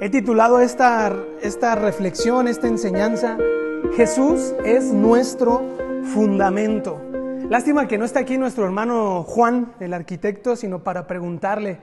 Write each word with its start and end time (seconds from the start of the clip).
He 0.00 0.10
titulado 0.10 0.60
esta, 0.60 1.12
esta 1.42 1.74
reflexión, 1.74 2.46
esta 2.46 2.68
enseñanza, 2.68 3.36
Jesús 3.96 4.54
es 4.64 4.92
nuestro 4.92 5.64
fundamento. 6.14 7.02
Lástima 7.50 7.88
que 7.88 7.98
no 7.98 8.04
está 8.04 8.20
aquí 8.20 8.38
nuestro 8.38 8.64
hermano 8.64 9.24
Juan, 9.24 9.72
el 9.80 9.92
arquitecto, 9.92 10.54
sino 10.54 10.84
para 10.84 11.08
preguntarle 11.08 11.80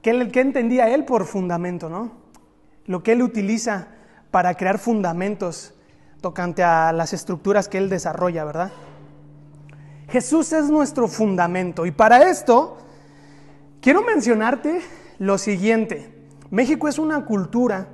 qué, 0.00 0.30
qué 0.32 0.40
entendía 0.40 0.88
él 0.88 1.04
por 1.04 1.26
fundamento, 1.26 1.90
¿no? 1.90 2.12
Lo 2.86 3.02
que 3.02 3.12
él 3.12 3.20
utiliza 3.20 3.88
para 4.30 4.54
crear 4.54 4.78
fundamentos 4.78 5.74
tocante 6.22 6.62
a 6.62 6.90
las 6.92 7.12
estructuras 7.12 7.68
que 7.68 7.76
él 7.76 7.90
desarrolla, 7.90 8.46
¿verdad? 8.46 8.72
Jesús 10.08 10.54
es 10.54 10.70
nuestro 10.70 11.06
fundamento 11.06 11.84
y 11.84 11.90
para 11.90 12.30
esto 12.30 12.78
quiero 13.82 14.02
mencionarte 14.02 14.80
lo 15.18 15.36
siguiente. 15.36 16.15
México 16.50 16.88
es 16.88 16.98
una 16.98 17.24
cultura 17.24 17.88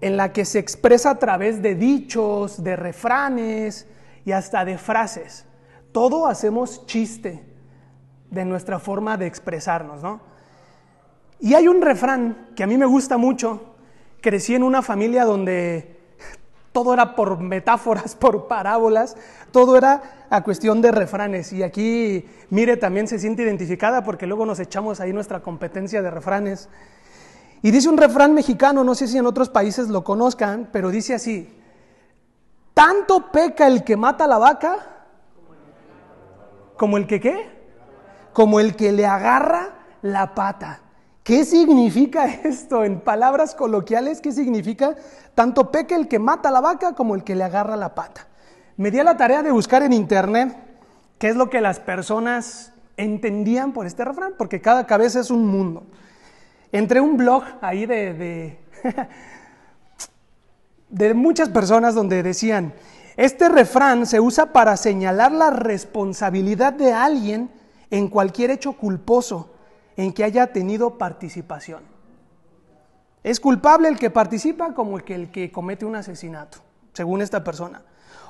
en 0.00 0.16
la 0.16 0.32
que 0.32 0.44
se 0.44 0.58
expresa 0.58 1.10
a 1.10 1.18
través 1.18 1.62
de 1.62 1.74
dichos, 1.74 2.62
de 2.62 2.76
refranes 2.76 3.86
y 4.24 4.32
hasta 4.32 4.64
de 4.64 4.78
frases. 4.78 5.46
Todo 5.92 6.26
hacemos 6.26 6.86
chiste 6.86 7.44
de 8.30 8.44
nuestra 8.44 8.78
forma 8.78 9.16
de 9.16 9.26
expresarnos, 9.26 10.02
¿no? 10.02 10.20
Y 11.40 11.54
hay 11.54 11.68
un 11.68 11.82
refrán 11.82 12.48
que 12.54 12.62
a 12.62 12.66
mí 12.66 12.76
me 12.76 12.86
gusta 12.86 13.16
mucho. 13.16 13.76
Crecí 14.20 14.54
en 14.54 14.62
una 14.62 14.82
familia 14.82 15.24
donde 15.24 15.96
todo 16.72 16.92
era 16.92 17.14
por 17.14 17.40
metáforas, 17.40 18.14
por 18.20 18.48
parábolas, 18.48 19.16
todo 19.50 19.76
era 19.78 20.26
a 20.28 20.42
cuestión 20.42 20.82
de 20.82 20.92
refranes. 20.92 21.52
Y 21.52 21.62
aquí, 21.62 22.26
mire, 22.50 22.76
también 22.76 23.08
se 23.08 23.18
siente 23.18 23.42
identificada 23.42 24.02
porque 24.04 24.26
luego 24.26 24.44
nos 24.44 24.60
echamos 24.60 25.00
ahí 25.00 25.12
nuestra 25.12 25.40
competencia 25.40 26.02
de 26.02 26.10
refranes. 26.10 26.68
Y 27.62 27.70
dice 27.70 27.88
un 27.88 27.96
refrán 27.96 28.34
mexicano, 28.34 28.84
no 28.84 28.94
sé 28.94 29.08
si 29.08 29.18
en 29.18 29.26
otros 29.26 29.48
países 29.48 29.88
lo 29.88 30.04
conozcan, 30.04 30.68
pero 30.72 30.90
dice 30.90 31.14
así, 31.14 31.52
tanto 32.74 33.30
peca 33.32 33.66
el 33.66 33.84
que 33.84 33.96
mata 33.96 34.24
a 34.24 34.28
la 34.28 34.38
vaca 34.38 35.06
como 36.76 36.96
el 36.96 37.06
que 37.06 37.20
qué, 37.20 37.50
como 38.32 38.60
el 38.60 38.76
que 38.76 38.92
le 38.92 39.06
agarra 39.06 39.78
la 40.02 40.34
pata. 40.34 40.80
¿Qué 41.22 41.44
significa 41.44 42.26
esto 42.26 42.84
en 42.84 43.00
palabras 43.00 43.54
coloquiales? 43.54 44.20
¿Qué 44.20 44.30
significa? 44.30 44.94
Tanto 45.34 45.70
peca 45.70 45.96
el 45.96 46.06
que 46.06 46.18
mata 46.18 46.50
a 46.50 46.52
la 46.52 46.60
vaca 46.60 46.94
como 46.94 47.14
el 47.14 47.24
que 47.24 47.34
le 47.34 47.44
agarra 47.44 47.76
la 47.76 47.94
pata. 47.94 48.28
Me 48.76 48.90
di 48.90 48.98
a 49.00 49.04
la 49.04 49.16
tarea 49.16 49.42
de 49.42 49.50
buscar 49.50 49.82
en 49.82 49.92
internet 49.92 50.56
qué 51.18 51.28
es 51.28 51.36
lo 51.36 51.50
que 51.50 51.60
las 51.60 51.80
personas 51.80 52.72
entendían 52.96 53.72
por 53.72 53.86
este 53.86 54.04
refrán, 54.04 54.34
porque 54.36 54.60
cada 54.60 54.86
cabeza 54.86 55.20
es 55.20 55.30
un 55.30 55.46
mundo. 55.46 55.84
Entré 56.72 57.00
un 57.00 57.16
blog 57.16 57.44
ahí 57.60 57.86
de, 57.86 58.58
de, 60.88 61.14
muchas 61.14 61.48
personas 61.48 61.94
donde 61.94 62.22
decían, 62.22 62.74
este 63.16 63.48
refrán 63.48 64.06
se 64.06 64.20
usa 64.20 64.52
para 64.52 64.76
señalar 64.76 65.32
la 65.32 65.50
responsabilidad 65.50 66.72
de 66.72 66.92
alguien 66.92 67.50
en 67.90 68.08
cualquier 68.08 68.50
hecho 68.50 68.74
culposo 68.74 69.50
en 69.96 70.12
que 70.12 70.24
haya 70.24 70.52
tenido 70.52 70.98
participación. 70.98 71.82
Es 73.22 73.40
culpable 73.40 73.88
el 73.88 73.98
que 73.98 74.10
participa 74.10 74.74
como 74.74 74.98
el 74.98 75.04
que, 75.04 75.14
el 75.14 75.30
que 75.30 75.50
comete 75.50 75.84
un 75.84 75.96
asesinato, 75.96 76.58
según 76.92 77.22
esta 77.22 77.42
persona. 77.42 77.82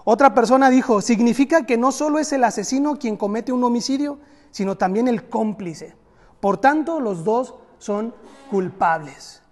Otra 0.05 0.35
persona 0.35 0.71
dijo, 0.71 1.01
significa 1.01 1.67
que 1.67 1.77
no 1.77 1.91
solo 1.91 2.19
es 2.19 2.33
el 2.33 2.45
asesino 2.45 2.97
quien 2.97 3.17
comete 3.17 3.53
un 3.53 3.65
homicidio, 3.65 4.19
sino 4.53 4.77
también 4.77 5.09
el 5.09 5.29
cómplice. 5.29 5.95
Por 6.39 6.59
tanto, 6.59 7.01
los 7.01 7.25
dos 7.25 7.57
son 7.79 8.15
culpables. 8.51 9.43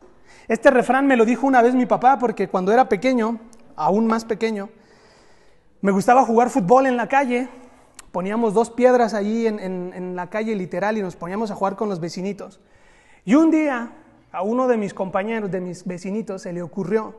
Este 0.49 0.71
refrán 0.71 1.07
me 1.07 1.17
lo 1.17 1.25
dijo 1.25 1.47
una 1.47 1.63
vez 1.63 1.75
mi 1.75 1.87
papá 1.87 2.19
porque 2.19 2.49
cuando 2.49 2.73
era 2.73 2.89
pequeño, 2.89 3.41
aún 3.77 4.07
más 4.07 4.25
pequeño, 4.25 4.69
me 5.81 5.91
gustaba 5.91 6.25
jugar 6.25 6.51
fútbol 6.51 6.87
en 6.87 6.97
la 6.97 7.09
calle. 7.09 7.49
Poníamos 8.13 8.55
dos 8.55 8.71
piedras 8.71 9.15
allí 9.15 9.47
en, 9.47 10.17
la 10.17 10.31
calle 10.31 10.55
literal 10.55 10.97
y 10.97 11.03
nos 11.03 11.17
poníamos 11.17 11.51
a 11.51 11.55
jugar 11.55 11.77
con 11.77 11.89
los 11.89 12.01
vecinitos. 12.01 12.61
Y 13.25 13.35
un 13.35 13.51
día 13.51 13.93
a 14.33 14.43
uno 14.43 14.69
de 14.69 14.77
mis 14.77 14.95
compañeros, 14.95 15.51
de 15.51 15.61
mis 15.61 15.85
vecinitos, 15.85 16.43
se 16.43 16.53
le 16.53 16.63
ocurrió 16.63 17.15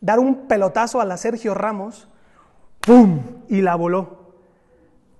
dar 0.00 0.18
un 0.18 0.48
pelotazo 0.48 1.00
a 1.00 1.04
la 1.04 1.16
Sergio 1.16 1.54
Ramos, 1.54 2.08
¡pum! 2.80 3.20
y 3.48 3.60
la 3.60 3.74
voló. 3.74 4.32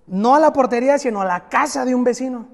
No 0.06 0.34
a 0.34 0.40
la 0.40 0.52
portería, 0.52 0.98
sino 0.98 1.20
a 1.20 1.24
la 1.24 1.48
casa 1.48 1.84
de 1.84 1.94
un 1.94 2.04
vecino. 2.04 2.48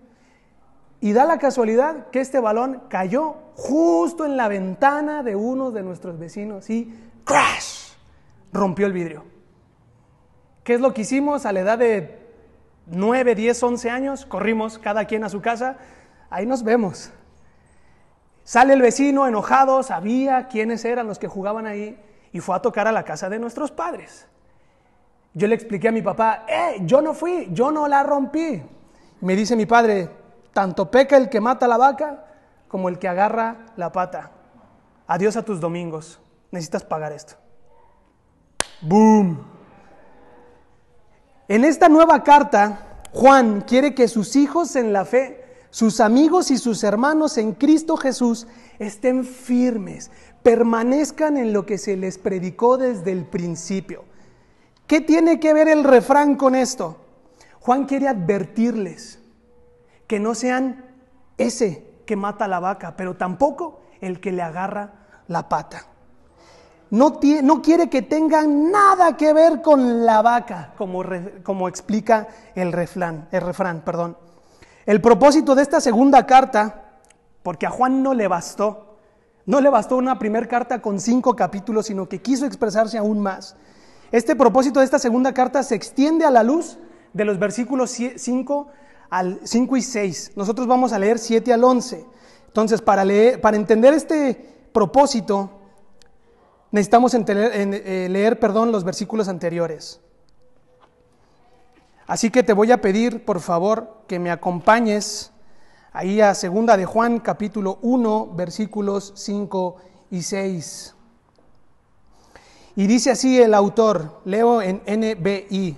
Y 1.05 1.13
da 1.13 1.27
la 1.27 1.37
casualidad 1.37 2.07
que 2.07 2.21
este 2.23 2.41
balón 2.41 2.85
cayó 2.89 3.35
justo 3.57 4.25
en 4.25 4.39
la 4.39 4.49
ventana 4.49 5.23
de 5.23 5.37
uno 5.37 5.71
de 5.71 5.83
nuestros 5.83 6.19
vecinos 6.19 6.71
y 6.71 6.99
¡crash! 7.25 7.91
rompió 8.55 8.87
el 8.87 8.95
vidrio. 8.95 9.23
¿Qué 10.63 10.73
es 10.73 10.81
lo 10.81 10.95
que 10.95 11.03
hicimos 11.03 11.45
a 11.45 11.53
la 11.53 11.61
edad 11.61 11.77
de 11.77 12.27
9, 12.87 13.35
10, 13.35 13.63
11 13.63 13.91
años? 13.91 14.25
Corrimos 14.25 14.79
cada 14.79 15.05
quien 15.05 15.25
a 15.25 15.29
su 15.29 15.43
casa. 15.43 15.77
Ahí 16.31 16.47
nos 16.47 16.65
vemos. 16.65 17.11
Sale 18.43 18.73
el 18.73 18.81
vecino 18.81 19.27
enojado, 19.27 19.83
sabía 19.83 20.49
quiénes 20.49 20.87
eran 20.87 21.07
los 21.07 21.19
que 21.19 21.29
jugaban 21.29 21.67
ahí 21.67 22.03
y 22.33 22.41
fue 22.41 22.57
a 22.57 22.63
tocar 22.63 22.89
a 22.89 22.93
la 22.93 23.05
casa 23.05 23.29
de 23.29 23.39
nuestros 23.39 23.71
padres. 23.71 24.27
Yo 25.35 25.49
le 25.49 25.55
expliqué 25.55 25.89
a 25.89 25.93
mi 25.93 26.01
papá, 26.01 26.47
eh, 26.49 26.79
yo 26.81 27.03
no 27.03 27.13
fui, 27.13 27.51
yo 27.53 27.71
no 27.71 27.89
la 27.89 28.03
rompí. 28.05 28.63
Me 29.21 29.37
dice 29.37 29.55
mi 29.55 29.67
padre, 29.67 30.24
tanto 30.55 30.91
peca 30.91 31.19
el 31.19 31.29
que 31.29 31.41
mata 31.41 31.69
la 31.69 31.77
vaca 31.77 32.25
como 32.69 32.89
el 32.89 32.99
que 32.99 33.09
agarra 33.09 33.67
la 33.77 33.93
pata. 33.93 34.31
Adiós 35.07 35.37
a 35.37 35.45
tus 35.45 35.61
domingos. 35.61 36.19
Necesitas 36.51 36.85
pagar 36.85 37.13
esto. 37.13 37.35
¡Boom! 38.81 39.45
En 41.49 41.65
esta 41.65 41.89
nueva 41.89 42.23
carta, 42.23 43.03
Juan 43.13 43.61
quiere 43.61 43.95
que 43.95 44.09
sus 44.09 44.35
hijos 44.37 44.77
en 44.77 44.93
la 44.93 45.05
fe, 45.05 45.45
sus 45.71 46.01
amigos 46.01 46.51
y 46.51 46.57
sus 46.57 46.85
hermanos 46.85 47.37
en 47.37 47.53
Cristo 47.53 47.97
Jesús 47.97 48.47
estén 48.79 49.25
firmes, 49.25 50.11
permanezcan 50.43 51.37
en 51.37 51.53
lo 51.53 51.67
que 51.67 51.77
se 51.77 51.97
les 51.97 52.19
predicó 52.19 52.79
desde 52.79 53.13
el 53.13 53.27
principio. 53.27 54.05
¿Qué 54.87 55.01
tiene 55.01 55.41
que 55.41 55.53
ver 55.53 55.69
el 55.69 55.85
refrán 55.85 56.37
con 56.37 56.55
esto? 56.55 56.99
Juan 57.61 57.87
quiere 57.87 58.09
advertirles 58.09 59.19
que 60.07 60.21
no 60.21 60.35
sean 60.35 60.85
ese 61.39 61.95
que 62.07 62.17
mata 62.17 62.45
a 62.45 62.49
la 62.49 62.61
vaca, 62.61 62.97
pero 62.97 63.17
tampoco 63.17 63.81
el 64.01 64.21
que 64.21 64.33
le 64.33 64.43
agarra 64.43 64.93
la 65.29 65.49
pata. 65.49 65.87
No, 66.91 67.19
no 67.43 67.63
quiere 67.63 67.89
que 67.89 68.03
tengan 68.03 68.71
nada 68.71 69.17
que 69.17 69.33
ver 69.33 69.63
con 69.63 70.05
la 70.05 70.23
vaca, 70.23 70.75
como, 70.77 71.03
como 71.43 71.67
explica 71.69 72.29
el 72.55 72.73
refrán, 72.73 73.29
el 73.33 73.41
refrán. 73.41 73.81
Perdón. 73.81 74.17
El 74.87 75.01
propósito 75.01 75.55
de 75.55 75.63
esta 75.63 75.81
segunda 75.81 76.27
carta, 76.27 77.01
porque 77.43 77.67
a 77.67 77.71
Juan 77.71 78.03
no 78.03 78.15
le 78.15 78.29
bastó, 78.29 78.99
no 79.47 79.61
le 79.61 79.71
bastó 79.71 79.97
una 79.97 80.19
primera 80.19 80.47
carta 80.47 80.81
con 80.81 81.01
cinco 81.01 81.35
capítulos, 81.35 81.87
sino 81.87 82.09
que 82.09 82.21
quiso 82.21 82.47
expresarse 82.47 82.99
aún 82.99 83.21
más. 83.21 83.57
Este 84.13 84.37
propósito 84.37 84.81
de 84.81 84.85
esta 84.85 84.99
segunda 84.99 85.35
carta 85.35 85.63
se 85.63 85.75
extiende 85.75 86.25
a 86.25 86.31
la 86.31 86.43
luz 86.43 86.79
de 87.13 87.25
los 87.25 87.39
versículos 87.39 87.91
5 87.91 88.69
al 89.11 89.41
5 89.45 89.77
y 89.77 89.83
6. 89.83 90.33
Nosotros 90.37 90.67
vamos 90.67 90.93
a 90.93 90.99
leer 90.99 91.19
7 91.19 91.53
al 91.53 91.65
11. 91.65 92.05
Entonces, 92.47 92.81
para, 92.83 93.05
leer, 93.05 93.41
para 93.41 93.57
entender 93.57 93.95
este 93.95 94.69
propósito, 94.73 95.51
necesitamos 96.71 97.15
eh, 97.15 98.09
leer 98.11 98.39
perdón, 98.39 98.73
los 98.73 98.85
versículos 98.85 99.29
anteriores. 99.29 100.01
Así 102.07 102.31
que 102.31 102.43
te 102.43 102.53
voy 102.53 102.71
a 102.71 102.81
pedir, 102.81 103.25
por 103.25 103.41
favor, 103.41 104.03
que 104.07 104.19
me 104.19 104.31
acompañes 104.31 105.33
ahí 105.93 106.21
a 106.21 106.35
segunda 106.35 106.77
de 106.77 106.85
Juan, 106.85 107.21
capítulo 107.21 107.79
1, 107.81 108.35
versículos 108.35 109.13
5 109.17 109.77
y 110.11 110.23
6. 110.23 110.95
Y 112.77 112.87
dice 112.87 113.13
así 113.13 113.41
el 113.41 113.55
autor, 113.55 114.21
leo 114.25 114.61
en 114.61 114.83
NBI. 114.87 115.77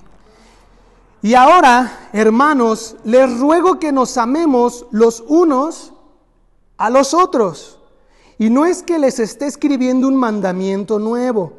Y 1.27 1.35
ahora, 1.35 2.09
hermanos, 2.13 2.95
les 3.03 3.41
ruego 3.41 3.81
que 3.81 3.91
nos 3.91 4.17
amemos 4.17 4.87
los 4.93 5.25
unos 5.27 5.93
a 6.77 6.89
los 6.89 7.15
otros. 7.15 7.81
Y 8.39 8.49
no 8.49 8.65
es 8.65 8.85
que 8.85 9.01
les 9.01 9.19
esté 9.19 9.47
escribiendo 9.47 10.07
un 10.07 10.15
mandamiento 10.15 11.01
nuevo, 11.01 11.55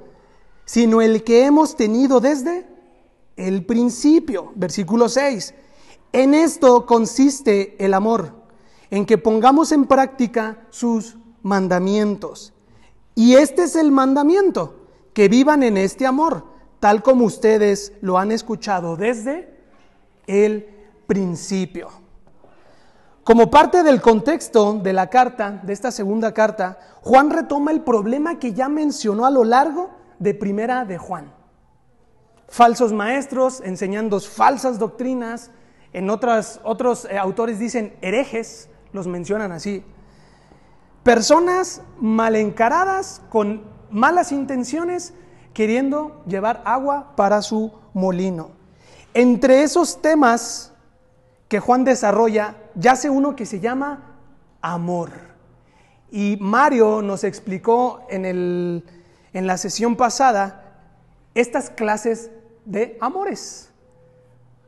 sino 0.63 1.01
el 1.01 1.21
que 1.25 1.43
hemos 1.43 1.75
tenido 1.75 2.21
desde 2.21 2.65
el 3.35 3.65
principio. 3.65 4.53
Versículo 4.55 5.09
6. 5.09 5.53
En 6.13 6.33
esto 6.33 6.85
consiste 6.85 7.75
el 7.83 7.93
amor, 7.93 8.31
en 8.89 9.05
que 9.05 9.17
pongamos 9.17 9.73
en 9.73 9.83
práctica 9.83 10.65
sus 10.69 11.17
mandamientos. 11.43 12.53
Y 13.15 13.35
este 13.35 13.63
es 13.63 13.75
el 13.75 13.91
mandamiento, 13.91 14.87
que 15.13 15.27
vivan 15.27 15.61
en 15.61 15.75
este 15.75 16.05
amor, 16.05 16.45
tal 16.79 17.03
como 17.03 17.25
ustedes 17.25 17.91
lo 17.99 18.17
han 18.17 18.31
escuchado 18.31 18.95
desde 18.95 19.56
el 20.27 20.67
principio. 21.07 21.89
Como 23.23 23.49
parte 23.49 23.83
del 23.83 24.01
contexto 24.01 24.73
de 24.73 24.93
la 24.93 25.09
carta, 25.09 25.59
de 25.63 25.73
esta 25.73 25.91
segunda 25.91 26.33
carta, 26.33 26.79
Juan 27.01 27.29
retoma 27.29 27.71
el 27.71 27.81
problema 27.81 28.39
que 28.39 28.53
ya 28.53 28.69
mencionó 28.69 29.25
a 29.25 29.31
lo 29.31 29.43
largo 29.43 29.89
de 30.19 30.33
primera 30.33 30.85
de 30.85 30.97
Juan. 30.97 31.33
Falsos 32.47 32.93
maestros 32.93 33.61
enseñando 33.61 34.21
falsas 34.21 34.79
doctrinas, 34.79 35.51
en 35.91 36.09
otras, 36.09 36.61
otros 36.63 37.05
eh, 37.05 37.17
autores 37.17 37.59
dicen 37.59 37.97
herejes, 38.01 38.69
los 38.93 39.07
mencionan 39.07 39.51
así. 39.51 39.83
Personas 41.03 41.81
mal 41.99 42.35
encaradas, 42.35 43.21
con 43.29 43.63
malas 43.89 44.31
intenciones, 44.31 45.13
queriendo 45.53 46.23
llevar 46.27 46.61
agua 46.65 47.13
para 47.15 47.41
su 47.41 47.73
molino. 47.93 48.56
Entre 49.17 49.63
esos 49.63 49.99
temas 49.99 50.71
que 51.47 51.59
Juan 51.59 51.83
desarrolla, 51.83 52.55
yace 52.75 53.09
uno 53.09 53.35
que 53.35 53.47
se 53.47 53.59
llama 53.59 54.15
amor. 54.61 55.09
Y 56.11 56.37
Mario 56.39 57.01
nos 57.01 57.23
explicó 57.23 58.01
en, 58.11 58.25
el, 58.25 58.83
en 59.33 59.47
la 59.47 59.57
sesión 59.57 59.95
pasada 59.95 60.83
estas 61.33 61.71
clases 61.71 62.29
de 62.65 62.95
amores. 63.01 63.71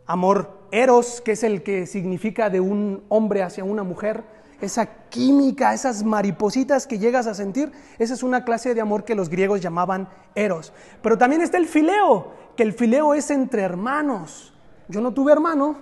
Amor 0.07 0.57
eros, 0.71 1.21
que 1.21 1.33
es 1.33 1.43
el 1.43 1.61
que 1.61 1.85
significa 1.85 2.49
de 2.49 2.59
un 2.59 3.03
hombre 3.07 3.43
hacia 3.43 3.63
una 3.63 3.83
mujer, 3.83 4.23
esa 4.61 4.87
química, 5.09 5.75
esas 5.75 6.03
maripositas 6.03 6.87
que 6.87 6.97
llegas 6.97 7.27
a 7.27 7.35
sentir, 7.35 7.71
esa 7.99 8.15
es 8.15 8.23
una 8.23 8.43
clase 8.45 8.73
de 8.73 8.81
amor 8.81 9.05
que 9.05 9.13
los 9.13 9.29
griegos 9.29 9.61
llamaban 9.61 10.09
eros. 10.33 10.73
Pero 11.03 11.19
también 11.19 11.43
está 11.43 11.59
el 11.59 11.67
fileo, 11.67 12.33
que 12.59 12.63
el 12.63 12.73
fileo 12.73 13.13
es 13.13 13.31
entre 13.31 13.61
hermanos. 13.61 14.53
Yo 14.89 14.99
no 14.99 15.13
tuve 15.13 15.31
hermano 15.31 15.77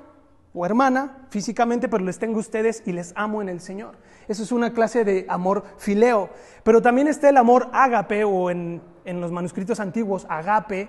o 0.54 0.64
hermana 0.64 1.26
físicamente, 1.32 1.90
pero 1.90 2.06
les 2.06 2.20
tengo 2.20 2.38
ustedes 2.38 2.84
y 2.86 2.92
les 2.92 3.14
amo 3.16 3.42
en 3.42 3.50
el 3.50 3.62
Señor. 3.62 3.98
Eso 4.28 4.44
es 4.44 4.52
una 4.52 4.72
clase 4.74 5.04
de 5.04 5.26
amor 5.28 5.64
fileo. 5.80 6.30
Pero 6.64 6.80
también 6.80 7.08
está 7.08 7.30
el 7.30 7.38
amor 7.38 7.72
ágape 7.74 8.24
o 8.26 8.52
en, 8.52 8.84
en 9.06 9.22
los 9.22 9.32
manuscritos 9.32 9.80
antiguos 9.80 10.28
agape, 10.30 10.88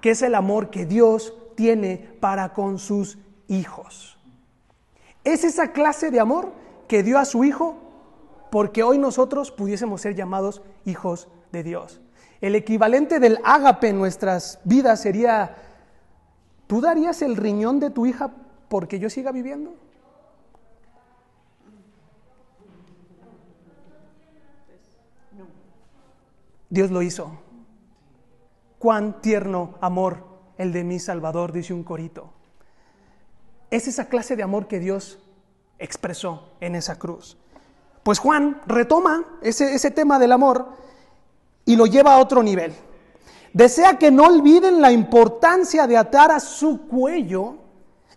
que 0.00 0.12
es 0.12 0.22
el 0.22 0.34
amor 0.34 0.70
que 0.70 0.86
Dios 0.86 1.34
tiene 1.54 2.16
para 2.18 2.54
con 2.54 2.78
sus 2.78 3.18
hijos. 3.46 4.18
Es 5.22 5.44
esa 5.44 5.72
clase 5.72 6.10
de 6.10 6.18
amor 6.18 6.50
que 6.88 7.02
dio 7.02 7.18
a 7.18 7.26
su 7.26 7.44
Hijo 7.44 7.76
porque 8.50 8.82
hoy 8.82 8.96
nosotros 8.96 9.50
pudiésemos 9.50 10.00
ser 10.00 10.14
llamados 10.14 10.62
hijos 10.86 11.28
de 11.52 11.62
Dios. 11.62 12.00
El 12.40 12.54
equivalente 12.54 13.18
del 13.18 13.38
ágape 13.44 13.88
en 13.88 13.98
nuestras 13.98 14.60
vidas 14.64 15.00
sería, 15.00 15.56
¿tú 16.66 16.80
darías 16.80 17.22
el 17.22 17.36
riñón 17.36 17.80
de 17.80 17.90
tu 17.90 18.06
hija 18.06 18.30
porque 18.68 18.98
yo 18.98 19.08
siga 19.08 19.32
viviendo? 19.32 19.74
Dios 26.68 26.90
lo 26.90 27.02
hizo. 27.02 27.38
Cuán 28.78 29.20
tierno 29.20 29.74
amor 29.80 30.24
el 30.58 30.72
de 30.72 30.84
mi 30.84 30.98
Salvador, 30.98 31.52
dice 31.52 31.72
un 31.72 31.84
corito. 31.84 32.30
Es 33.70 33.88
esa 33.88 34.08
clase 34.08 34.36
de 34.36 34.42
amor 34.42 34.68
que 34.68 34.78
Dios 34.78 35.18
expresó 35.78 36.50
en 36.60 36.74
esa 36.74 36.98
cruz. 36.98 37.36
Pues 38.02 38.18
Juan 38.18 38.60
retoma 38.66 39.24
ese, 39.42 39.74
ese 39.74 39.90
tema 39.90 40.18
del 40.18 40.32
amor 40.32 40.68
y 41.66 41.76
lo 41.76 41.84
lleva 41.84 42.14
a 42.14 42.18
otro 42.18 42.42
nivel. 42.42 42.72
Desea 43.52 43.98
que 43.98 44.10
no 44.10 44.24
olviden 44.24 44.80
la 44.80 44.92
importancia 44.92 45.86
de 45.86 45.96
atar 45.96 46.30
a 46.30 46.40
su 46.40 46.86
cuello 46.86 47.56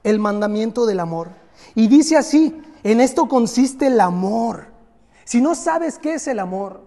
el 0.04 0.20
mandamiento 0.20 0.86
del 0.86 1.00
amor. 1.02 1.32
Y 1.76 1.88
dice 1.88 2.16
así, 2.16 2.62
en 2.84 3.02
esto 3.02 3.28
consiste 3.28 3.88
el 3.88 4.00
amor. 4.00 4.68
Si 5.26 5.42
no 5.42 5.56
sabes 5.56 5.98
qué 5.98 6.14
es 6.14 6.28
el 6.28 6.40
amor, 6.40 6.86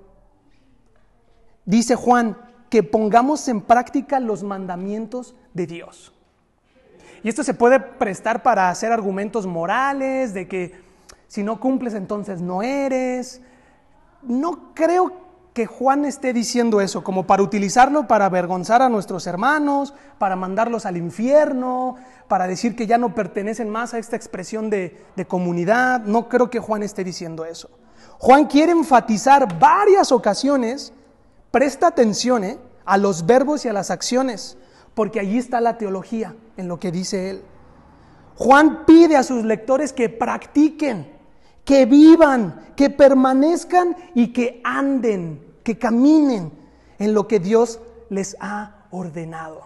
dice 1.65 1.95
Juan, 1.95 2.37
que 2.71 2.83
pongamos 2.83 3.49
en 3.49 3.61
práctica 3.61 4.19
los 4.21 4.43
mandamientos 4.43 5.35
de 5.53 5.67
Dios. 5.67 6.13
Y 7.23 7.29
esto 7.29 7.45
se 7.45 7.55
puede 7.55 7.79
prestar 7.81 8.43
para 8.43 8.69
hacer 8.69 8.93
argumentos 8.93 9.47
morales, 9.47 10.35
de 10.35 10.49
que 10.49 10.75
si 11.29 11.43
no 11.43 11.61
cumples 11.61 11.95
entonces 11.95 12.41
no 12.41 12.63
eres. 12.63 13.41
No 14.23 14.75
creo 14.75 15.13
que 15.53 15.67
Juan 15.67 16.05
esté 16.05 16.33
diciendo 16.33 16.81
eso, 16.81 17.05
como 17.05 17.27
para 17.27 17.43
utilizarlo 17.43 18.07
para 18.07 18.27
avergonzar 18.27 18.81
a 18.81 18.89
nuestros 18.89 19.27
hermanos, 19.27 19.93
para 20.19 20.37
mandarlos 20.37 20.87
al 20.87 20.97
infierno, 20.97 21.97
para 22.29 22.47
decir 22.47 22.75
que 22.75 22.87
ya 22.87 22.97
no 22.97 23.15
pertenecen 23.15 23.69
más 23.69 23.93
a 23.93 23.99
esta 23.99 24.17
expresión 24.17 24.71
de, 24.71 25.05
de 25.15 25.27
comunidad. 25.27 26.01
No 26.01 26.29
creo 26.29 26.49
que 26.49 26.59
Juan 26.59 26.83
esté 26.83 27.05
diciendo 27.05 27.45
eso. 27.45 27.71
Juan 28.19 28.47
quiere 28.47 28.73
enfatizar 28.73 29.59
varias 29.59 30.11
ocasiones, 30.13 30.93
presta 31.51 31.89
atención 31.89 32.45
¿eh? 32.45 32.59
a 32.85 32.97
los 32.97 33.27
verbos 33.27 33.65
y 33.65 33.69
a 33.69 33.73
las 33.73 33.91
acciones 33.91 34.57
porque 34.95 35.21
allí 35.21 35.39
está 35.39 35.61
la 35.61 35.79
teología 35.79 36.35
en 36.57 36.69
lo 36.69 36.79
que 36.79 36.93
dice 36.93 37.31
él. 37.31 37.43
Juan 38.37 38.85
pide 38.87 39.17
a 39.17 39.23
sus 39.23 39.45
lectores 39.45 39.93
que 39.93 40.09
practiquen, 40.09 41.12
que 41.65 41.87
vivan, 41.87 42.73
que 42.77 42.91
permanezcan 42.91 43.97
y 44.15 44.33
que 44.33 44.61
anden, 44.65 45.45
que 45.63 45.79
caminen 45.79 46.53
en 46.99 47.15
lo 47.15 47.29
que 47.29 47.39
Dios 47.39 47.81
les 48.11 48.37
ha 48.41 48.87
ordenado. 48.91 49.63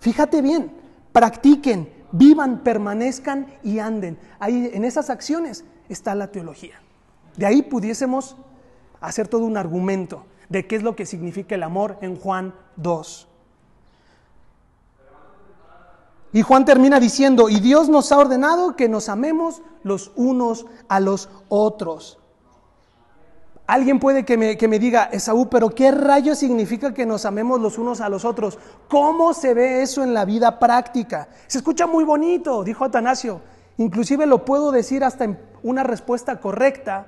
Fíjate 0.00 0.42
bien, 0.42 0.72
practiquen, 1.12 1.88
vivan, 2.12 2.62
permanezcan 2.62 3.46
y 3.62 3.78
anden. 3.78 4.18
Ahí 4.38 4.70
en 4.72 4.84
esas 4.84 5.10
acciones 5.10 5.64
está 5.88 6.14
la 6.14 6.28
teología. 6.28 6.80
De 7.36 7.46
ahí 7.46 7.62
pudiésemos 7.62 8.36
hacer 9.00 9.28
todo 9.28 9.44
un 9.44 9.56
argumento 9.56 10.24
de 10.48 10.66
qué 10.66 10.76
es 10.76 10.82
lo 10.82 10.94
que 10.94 11.06
significa 11.06 11.54
el 11.54 11.62
amor 11.62 11.98
en 12.00 12.16
Juan 12.16 12.54
2. 12.76 13.28
Y 16.34 16.42
Juan 16.42 16.64
termina 16.64 16.98
diciendo, 16.98 17.48
y 17.48 17.60
Dios 17.60 17.88
nos 17.88 18.10
ha 18.10 18.18
ordenado 18.18 18.74
que 18.74 18.88
nos 18.88 19.08
amemos 19.08 19.62
los 19.84 20.10
unos 20.16 20.66
a 20.88 20.98
los 20.98 21.28
otros. 21.48 22.18
Alguien 23.68 24.00
puede 24.00 24.24
que 24.24 24.36
me, 24.36 24.58
que 24.58 24.66
me, 24.66 24.80
diga, 24.80 25.04
Esaú, 25.04 25.48
pero 25.48 25.70
¿qué 25.70 25.92
rayo 25.92 26.34
significa 26.34 26.92
que 26.92 27.06
nos 27.06 27.24
amemos 27.24 27.60
los 27.60 27.78
unos 27.78 28.00
a 28.00 28.08
los 28.08 28.24
otros? 28.24 28.58
¿Cómo 28.88 29.32
se 29.32 29.54
ve 29.54 29.82
eso 29.82 30.02
en 30.02 30.12
la 30.12 30.24
vida 30.24 30.58
práctica? 30.58 31.28
Se 31.46 31.58
escucha 31.58 31.86
muy 31.86 32.02
bonito, 32.02 32.64
dijo 32.64 32.84
Atanasio. 32.84 33.40
Inclusive 33.76 34.26
lo 34.26 34.44
puedo 34.44 34.72
decir 34.72 35.04
hasta 35.04 35.22
en 35.22 35.38
una 35.62 35.84
respuesta 35.84 36.40
correcta, 36.40 37.06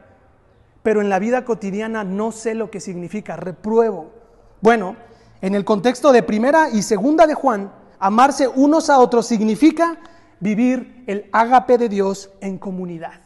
pero 0.85 1.01
en 1.01 1.09
la 1.09 1.19
vida 1.19 1.45
cotidiana 1.45 2.05
no 2.05 2.31
sé 2.31 2.55
lo 2.55 2.71
que 2.71 2.79
significa, 2.79 3.35
repruebo. 3.35 4.13
Bueno, 4.61 4.95
en 5.41 5.57
el 5.57 5.65
contexto 5.65 6.13
de 6.13 6.23
primera 6.23 6.71
y 6.71 6.83
segunda 6.83 7.27
de 7.27 7.35
Juan, 7.35 7.73
Amarse 7.99 8.49
unos 8.49 8.91
a 8.91 8.99
otros 8.99 9.27
significa 9.27 9.99
vivir 10.41 11.05
el 11.07 11.29
ágape 11.33 11.79
de 11.79 11.89
Dios 11.89 12.31
en 12.41 12.59
comunidad. 12.59 13.21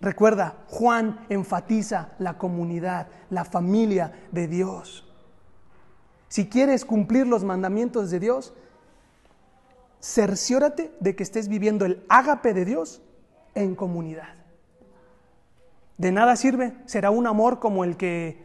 Recuerda, 0.00 0.56
Juan 0.68 1.24
enfatiza 1.28 2.10
la 2.18 2.36
comunidad, 2.36 3.08
la 3.30 3.44
familia 3.44 4.12
de 4.32 4.48
Dios. 4.48 5.10
Si 6.28 6.48
quieres 6.48 6.84
cumplir 6.84 7.26
los 7.26 7.44
mandamientos 7.44 8.10
de 8.10 8.20
Dios, 8.20 8.52
cerciórate 10.02 10.92
de 11.00 11.16
que 11.16 11.22
estés 11.22 11.48
viviendo 11.48 11.86
el 11.86 12.04
ágape 12.08 12.52
de 12.52 12.64
Dios 12.64 13.00
en 13.54 13.74
comunidad. 13.74 14.34
De 15.96 16.12
nada 16.12 16.36
sirve, 16.36 16.76
será 16.86 17.10
un 17.10 17.26
amor 17.26 17.60
como 17.60 17.84
el 17.84 17.96
que 17.96 18.44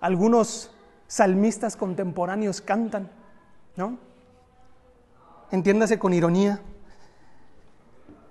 algunos 0.00 0.74
salmistas 1.06 1.76
contemporáneos 1.76 2.60
cantan, 2.60 3.10
¿no? 3.76 3.98
Entiéndase 5.50 5.98
con 5.98 6.12
ironía. 6.12 6.60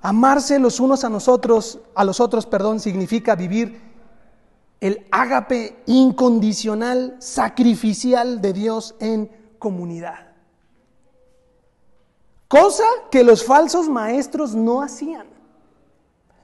Amarse 0.01 0.59
los 0.59 0.79
unos 0.79 1.03
a 1.03 1.09
nosotros, 1.09 1.79
a 1.95 2.03
los 2.03 2.19
otros, 2.19 2.45
perdón, 2.45 2.79
significa 2.79 3.36
vivir 3.36 3.81
el 4.79 5.07
ágape 5.12 5.81
incondicional, 5.88 7.15
sacrificial 7.19 8.41
de 8.41 8.53
Dios 8.53 8.95
en 9.00 9.31
comunidad. 9.57 10.27
Cosa 12.47 12.86
que 13.12 13.24
los 13.24 13.43
falsos 13.43 13.89
maestros 13.89 14.55
no 14.55 14.81
hacían. 14.81 15.27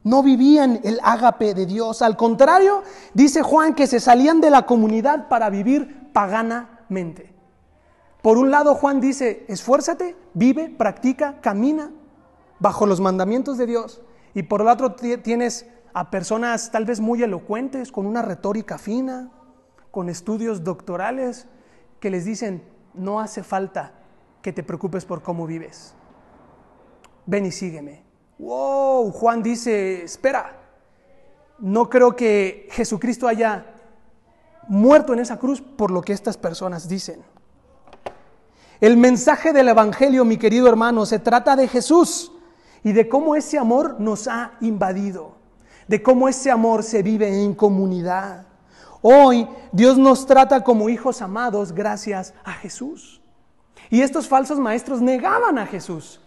No 0.04 0.22
vivían 0.22 0.82
el 0.84 1.00
ágape 1.02 1.54
de 1.54 1.66
Dios. 1.66 2.02
Al 2.02 2.18
contrario, 2.18 2.84
dice 3.14 3.42
Juan 3.42 3.74
que 3.74 3.88
se 3.88 4.02
salían 4.02 4.42
de 4.42 4.50
la 4.50 4.66
comunidad 4.66 5.30
para 5.30 5.50
vivir 5.50 6.12
paganamente. 6.12 7.33
Por 8.24 8.38
un 8.38 8.52
lado, 8.52 8.74
Juan 8.76 9.02
dice, 9.02 9.44
esfuérzate, 9.50 10.16
vive, 10.34 10.70
practica, 10.70 11.42
camina 11.42 11.92
bajo 12.58 12.86
los 12.86 13.02
mandamientos 13.02 13.58
de 13.58 13.66
Dios. 13.66 14.02
Y 14.34 14.44
por 14.44 14.62
el 14.62 14.70
otro 14.70 14.96
tienes 14.96 15.68
a 15.94 16.10
personas 16.10 16.72
tal 16.72 16.86
vez 16.86 17.02
muy 17.02 17.22
elocuentes, 17.22 17.92
con 17.92 18.06
una 18.06 18.22
retórica 18.22 18.78
fina, 18.78 19.30
con 19.92 20.08
estudios 20.08 20.64
doctorales, 20.64 21.48
que 22.00 22.10
les 22.10 22.24
dicen, 22.24 22.64
no 22.94 23.20
hace 23.20 23.44
falta 23.44 23.92
que 24.42 24.54
te 24.54 24.64
preocupes 24.64 25.04
por 25.04 25.22
cómo 25.22 25.46
vives. 25.46 25.94
Ven 27.26 27.46
y 27.46 27.52
sígueme. 27.52 28.06
Wow, 28.40 29.12
Juan 29.12 29.44
dice, 29.44 30.02
espera, 30.02 30.62
no 31.60 31.90
creo 31.90 32.16
que 32.16 32.70
Jesucristo 32.72 33.28
haya 33.28 33.66
muerto 34.70 35.12
en 35.12 35.20
esa 35.20 35.38
cruz 35.38 35.60
por 35.60 35.92
lo 35.92 36.02
que 36.02 36.14
estas 36.14 36.38
personas 36.38 36.88
dicen. 36.88 37.33
El 38.80 38.98
mensaje 38.98 39.54
del 39.54 39.70
Evangelio, 39.70 40.26
mi 40.26 40.38
querido 40.38 40.68
hermano, 40.68 41.06
se 41.06 41.20
trata 41.20 41.56
de 41.56 41.68
Jesús 41.68 42.32
y 42.84 42.92
de 42.92 43.08
cómo 43.08 43.36
ese 43.36 43.58
amor 43.58 44.00
nos 44.00 44.28
ha 44.28 44.54
invadido, 44.62 45.36
de 45.88 46.02
cómo 46.02 46.28
ese 46.28 46.52
amor 46.52 46.84
se 46.84 47.02
vive 47.02 47.44
en 47.44 47.54
comunidad. 47.54 48.46
Hoy 49.02 49.48
Dios 49.72 49.98
nos 49.98 50.26
trata 50.26 50.64
como 50.64 50.90
hijos 50.90 51.22
amados 51.22 51.74
gracias 51.74 52.34
a 52.44 52.54
Jesús. 52.54 53.22
Y 53.90 54.02
estos 54.02 54.28
falsos 54.28 54.60
maestros 54.60 55.02
negaban 55.02 55.58
a 55.58 55.66
Jesús. 55.66 56.20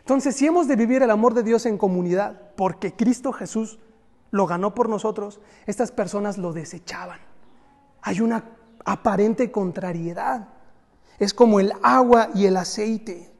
Entonces, 0.00 0.36
si 0.36 0.46
hemos 0.46 0.68
de 0.68 0.76
vivir 0.76 1.02
el 1.02 1.10
amor 1.10 1.32
de 1.32 1.42
Dios 1.42 1.64
en 1.64 1.78
comunidad, 1.78 2.40
porque 2.56 2.92
Cristo 2.92 3.32
Jesús 3.32 3.78
lo 4.30 4.46
ganó 4.46 4.74
por 4.74 4.88
nosotros, 4.88 5.40
estas 5.64 5.92
personas 5.92 6.36
lo 6.36 6.52
desechaban. 6.52 7.20
Hay 8.02 8.20
una 8.20 8.44
aparente 8.84 9.50
contrariedad. 9.50 10.48
Es 11.18 11.34
como 11.34 11.60
el 11.60 11.72
agua 11.82 12.30
y 12.34 12.46
el 12.46 12.56
aceite. 12.56 13.30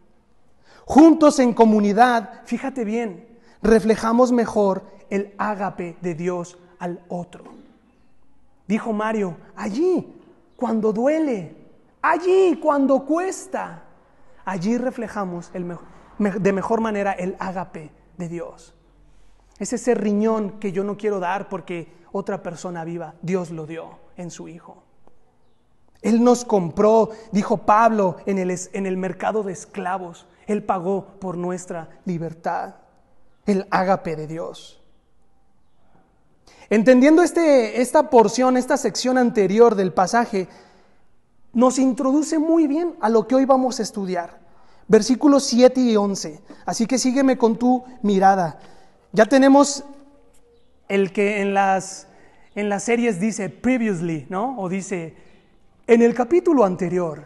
Juntos 0.84 1.38
en 1.38 1.54
comunidad, 1.54 2.42
fíjate 2.44 2.84
bien, 2.84 3.26
reflejamos 3.62 4.32
mejor 4.32 4.84
el 5.10 5.34
ágape 5.38 5.96
de 6.00 6.14
Dios 6.14 6.58
al 6.78 7.02
otro. 7.08 7.44
Dijo 8.66 8.92
Mario, 8.92 9.36
allí, 9.56 10.14
cuando 10.56 10.92
duele, 10.92 11.56
allí, 12.02 12.58
cuando 12.62 13.04
cuesta, 13.04 13.84
allí 14.44 14.78
reflejamos 14.78 15.50
de 16.18 16.52
mejor 16.52 16.80
manera 16.80 17.12
el 17.12 17.36
ágape 17.38 17.90
de 18.16 18.28
Dios. 18.28 18.74
Es 19.58 19.72
ese 19.72 19.94
riñón 19.94 20.58
que 20.58 20.72
yo 20.72 20.84
no 20.84 20.96
quiero 20.96 21.20
dar 21.20 21.48
porque 21.48 21.92
otra 22.12 22.42
persona 22.42 22.84
viva, 22.84 23.14
Dios 23.22 23.50
lo 23.50 23.66
dio 23.66 23.98
en 24.16 24.30
su 24.30 24.48
Hijo. 24.48 24.83
Él 26.04 26.22
nos 26.22 26.44
compró, 26.44 27.08
dijo 27.32 27.56
Pablo, 27.56 28.18
en 28.26 28.36
el, 28.38 28.54
en 28.74 28.84
el 28.84 28.98
mercado 28.98 29.42
de 29.42 29.54
esclavos. 29.54 30.26
Él 30.46 30.62
pagó 30.62 31.06
por 31.18 31.38
nuestra 31.38 31.88
libertad, 32.04 32.74
el 33.46 33.66
ágape 33.70 34.14
de 34.14 34.26
Dios. 34.26 34.82
Entendiendo 36.68 37.22
este, 37.22 37.80
esta 37.80 38.10
porción, 38.10 38.58
esta 38.58 38.76
sección 38.76 39.16
anterior 39.16 39.76
del 39.76 39.94
pasaje, 39.94 40.46
nos 41.54 41.78
introduce 41.78 42.38
muy 42.38 42.66
bien 42.66 42.96
a 43.00 43.08
lo 43.08 43.26
que 43.26 43.36
hoy 43.36 43.46
vamos 43.46 43.80
a 43.80 43.82
estudiar. 43.82 44.38
Versículos 44.86 45.44
7 45.44 45.80
y 45.80 45.96
11. 45.96 46.42
Así 46.66 46.86
que 46.86 46.98
sígueme 46.98 47.38
con 47.38 47.56
tu 47.56 47.82
mirada. 48.02 48.60
Ya 49.12 49.24
tenemos 49.24 49.84
el 50.86 51.14
que 51.14 51.40
en 51.40 51.54
las, 51.54 52.08
en 52.54 52.68
las 52.68 52.82
series 52.82 53.20
dice 53.20 53.48
previously, 53.48 54.26
¿no? 54.28 54.58
O 54.58 54.68
dice 54.68 55.23
en 55.86 56.02
el 56.02 56.14
capítulo 56.14 56.64
anterior. 56.64 57.24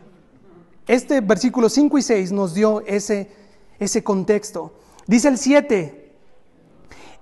Este 0.86 1.20
versículo 1.20 1.68
5 1.68 1.98
y 1.98 2.02
6 2.02 2.32
nos 2.32 2.54
dio 2.54 2.80
ese, 2.86 3.30
ese 3.78 4.02
contexto. 4.02 4.72
Dice 5.06 5.28
el 5.28 5.38
7, 5.38 6.12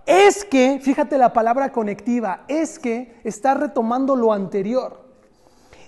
es 0.06 0.44
que, 0.44 0.78
fíjate 0.80 1.18
la 1.18 1.32
palabra 1.32 1.72
conectiva, 1.72 2.44
es 2.46 2.78
que 2.78 3.20
está 3.24 3.54
retomando 3.54 4.14
lo 4.14 4.32
anterior. 4.32 5.04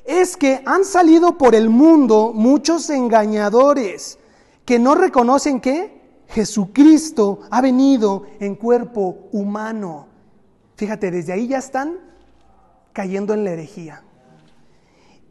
Es 0.04 0.36
que 0.36 0.62
han 0.64 0.84
salido 0.84 1.38
por 1.38 1.54
el 1.54 1.70
mundo 1.70 2.32
muchos 2.34 2.90
engañadores 2.90 4.18
que 4.64 4.78
no 4.78 4.94
reconocen 4.94 5.60
que 5.60 5.98
Jesucristo 6.28 7.40
ha 7.50 7.60
venido 7.60 8.26
en 8.40 8.54
cuerpo 8.54 9.28
humano. 9.32 10.08
Fíjate, 10.76 11.10
desde 11.10 11.32
ahí 11.32 11.48
ya 11.48 11.58
están 11.58 11.98
cayendo 12.92 13.34
en 13.34 13.44
la 13.44 13.52
herejía. 13.52 14.02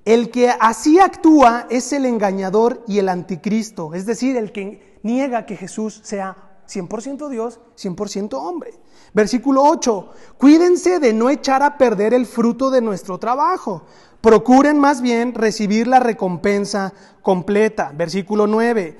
El 0.08 0.32
que 0.32 0.50
así 0.50 1.02
actúa 1.02 1.68
es 1.70 1.92
el 1.92 2.06
engañador 2.06 2.82
y 2.88 3.00
el 3.00 3.10
anticristo, 3.10 3.94
es 3.94 4.06
decir, 4.06 4.38
el 4.38 4.54
que 4.54 4.98
niega 5.04 5.46
que 5.46 5.58
Jesús 5.58 6.00
sea 6.02 6.62
100% 6.66 7.28
Dios, 7.28 7.60
100% 7.76 8.36
hombre. 8.36 8.74
Versículo 9.14 9.64
8, 9.66 10.10
cuídense 10.38 11.02
de 11.02 11.12
no 11.12 11.30
echar 11.30 11.62
a 11.62 11.78
perder 11.78 12.14
el 12.14 12.26
fruto 12.26 12.70
de 12.70 12.80
nuestro 12.80 13.18
trabajo. 13.18 13.84
Procuren 14.22 14.80
más 14.80 15.02
bien 15.02 15.36
recibir 15.36 15.88
la 15.88 16.00
recompensa 16.00 16.94
completa. 17.22 17.92
Versículo 17.94 18.48
9, 18.48 18.98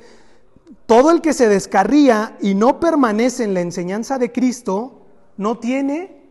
todo 0.88 1.12
el 1.12 1.22
que 1.22 1.32
se 1.32 1.48
descarría 1.48 2.38
y 2.42 2.54
no 2.54 2.82
permanece 2.82 3.46
en 3.46 3.54
la 3.54 3.62
enseñanza 3.62 4.18
de 4.18 4.34
Cristo, 4.34 5.04
no 5.38 5.58
tiene 5.58 6.22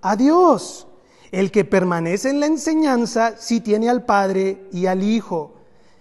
a 0.00 0.16
Dios. 0.16 0.88
El 1.34 1.50
que 1.50 1.64
permanece 1.64 2.30
en 2.30 2.38
la 2.38 2.46
enseñanza 2.46 3.34
sí 3.36 3.60
tiene 3.60 3.90
al 3.90 4.04
Padre 4.04 4.68
y 4.70 4.86
al 4.86 5.02
Hijo. 5.02 5.56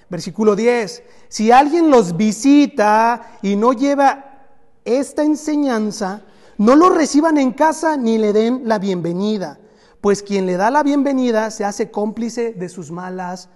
Versículo 0.07 0.55
10. 0.55 1.01
Si 1.27 1.51
alguien 1.51 1.89
los 1.89 2.15
visita 2.15 3.39
y 3.41 3.55
no 3.55 3.73
lleva 3.73 4.43
esta 4.85 5.23
enseñanza, 5.23 6.21
no 6.59 6.75
lo 6.75 6.91
reciban 6.91 7.39
en 7.39 7.51
casa 7.51 7.97
ni 7.97 8.19
le 8.19 8.31
den 8.31 8.61
la 8.65 8.77
bienvenida, 8.77 9.57
pues 10.01 10.21
quien 10.21 10.45
le 10.45 10.55
da 10.55 10.69
la 10.69 10.83
bienvenida 10.83 11.49
se 11.49 11.65
hace 11.65 11.89
cómplice 11.89 12.53
de 12.53 12.69
sus 12.69 12.91
malas 12.91 13.49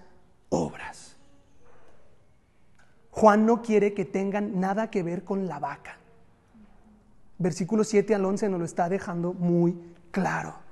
obras. 0.49 1.15
Juan 3.11 3.45
no 3.45 3.61
quiere 3.61 3.93
que 3.93 4.05
tengan 4.05 4.59
nada 4.59 4.89
que 4.89 5.03
ver 5.03 5.23
con 5.23 5.45
la 5.45 5.59
vaca. 5.59 5.99
Versículo 7.37 7.83
7 7.83 8.15
al 8.15 8.25
11 8.25 8.49
nos 8.49 8.59
lo 8.61 8.65
está 8.65 8.89
dejando 8.89 9.33
muy 9.33 9.77
claro. 10.09 10.65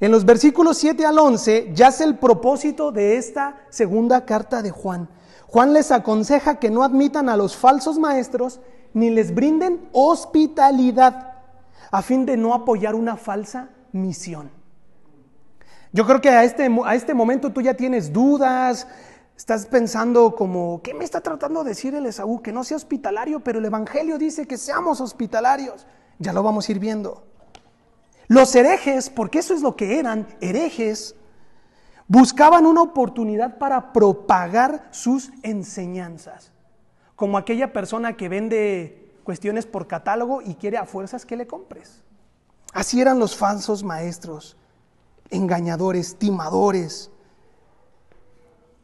En 0.00 0.12
los 0.12 0.24
versículos 0.24 0.78
7 0.78 1.04
al 1.06 1.18
11 1.18 1.72
yace 1.74 2.04
el 2.04 2.18
propósito 2.18 2.92
de 2.92 3.16
esta 3.16 3.56
segunda 3.68 4.24
carta 4.24 4.62
de 4.62 4.70
Juan. 4.70 5.08
Juan 5.48 5.72
les 5.72 5.90
aconseja 5.90 6.60
que 6.60 6.70
no 6.70 6.84
admitan 6.84 7.28
a 7.28 7.36
los 7.36 7.56
falsos 7.56 7.98
maestros 7.98 8.60
ni 8.94 9.10
les 9.10 9.34
brinden 9.34 9.88
hospitalidad 9.92 11.32
a 11.90 12.02
fin 12.02 12.26
de 12.26 12.36
no 12.36 12.54
apoyar 12.54 12.94
una 12.94 13.16
falsa 13.16 13.70
misión. 13.92 14.50
Yo 15.92 16.06
creo 16.06 16.20
que 16.20 16.28
a 16.28 16.44
este, 16.44 16.68
a 16.84 16.94
este 16.94 17.14
momento 17.14 17.50
tú 17.50 17.60
ya 17.60 17.74
tienes 17.74 18.12
dudas, 18.12 18.86
estás 19.36 19.66
pensando 19.66 20.36
como, 20.36 20.82
¿qué 20.82 20.94
me 20.94 21.04
está 21.04 21.20
tratando 21.22 21.64
de 21.64 21.70
decir 21.70 21.94
el 21.94 22.06
Esaú? 22.06 22.42
Que 22.42 22.52
no 22.52 22.62
sea 22.62 22.76
hospitalario, 22.76 23.40
pero 23.40 23.58
el 23.58 23.64
Evangelio 23.64 24.18
dice 24.18 24.46
que 24.46 24.58
seamos 24.58 25.00
hospitalarios. 25.00 25.86
Ya 26.18 26.32
lo 26.32 26.42
vamos 26.42 26.68
a 26.68 26.72
ir 26.72 26.78
viendo. 26.78 27.24
Los 28.28 28.54
herejes, 28.54 29.08
porque 29.08 29.38
eso 29.38 29.54
es 29.54 29.62
lo 29.62 29.74
que 29.74 29.98
eran, 29.98 30.28
herejes, 30.40 31.16
buscaban 32.06 32.66
una 32.66 32.82
oportunidad 32.82 33.58
para 33.58 33.92
propagar 33.92 34.88
sus 34.90 35.30
enseñanzas, 35.42 36.52
como 37.16 37.38
aquella 37.38 37.72
persona 37.72 38.16
que 38.16 38.28
vende 38.28 39.14
cuestiones 39.24 39.66
por 39.66 39.86
catálogo 39.86 40.42
y 40.42 40.54
quiere 40.54 40.76
a 40.76 40.84
fuerzas 40.84 41.24
que 41.24 41.36
le 41.36 41.46
compres. 41.46 42.02
Así 42.72 43.00
eran 43.00 43.18
los 43.18 43.34
falsos 43.34 43.82
maestros, 43.82 44.56
engañadores, 45.30 46.16
timadores. 46.16 47.10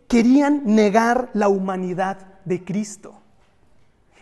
Querían 0.09 0.63
negar 0.65 1.31
la 1.35 1.49
humanidad 1.49 2.19
de 2.47 2.65
Cristo. 2.65 3.15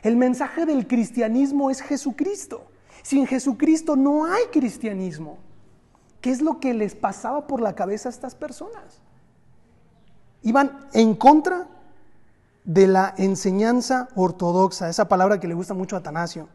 El 0.03 0.17
mensaje 0.17 0.67
del 0.67 0.89
cristianismo 0.89 1.71
es 1.71 1.81
Jesucristo. 1.81 2.72
Sin 3.03 3.27
Jesucristo 3.27 3.97
no 3.97 4.27
hay 4.27 4.45
cristianismo. 4.53 5.39
¿Qué 6.21 6.31
es 6.31 6.41
lo 6.41 6.61
que 6.61 6.73
les 6.73 6.95
pasaba 6.95 7.47
por 7.47 7.61
la 7.61 7.75
cabeza 7.75 8.09
a 8.09 8.11
estas 8.11 8.35
personas? 8.35 9.01
Iban 10.43 10.87
en 10.93 11.15
contra 11.15 11.67
de 12.65 12.87
la 12.87 13.15
enseñanza 13.17 14.09
ortodoxa, 14.15 14.89
esa 14.89 15.09
palabra 15.09 15.41
que 15.41 15.49
le 15.49 15.55
gusta 15.55 15.75
mucho 15.75 15.97
a 15.97 15.99
Atanasio. 15.99 16.49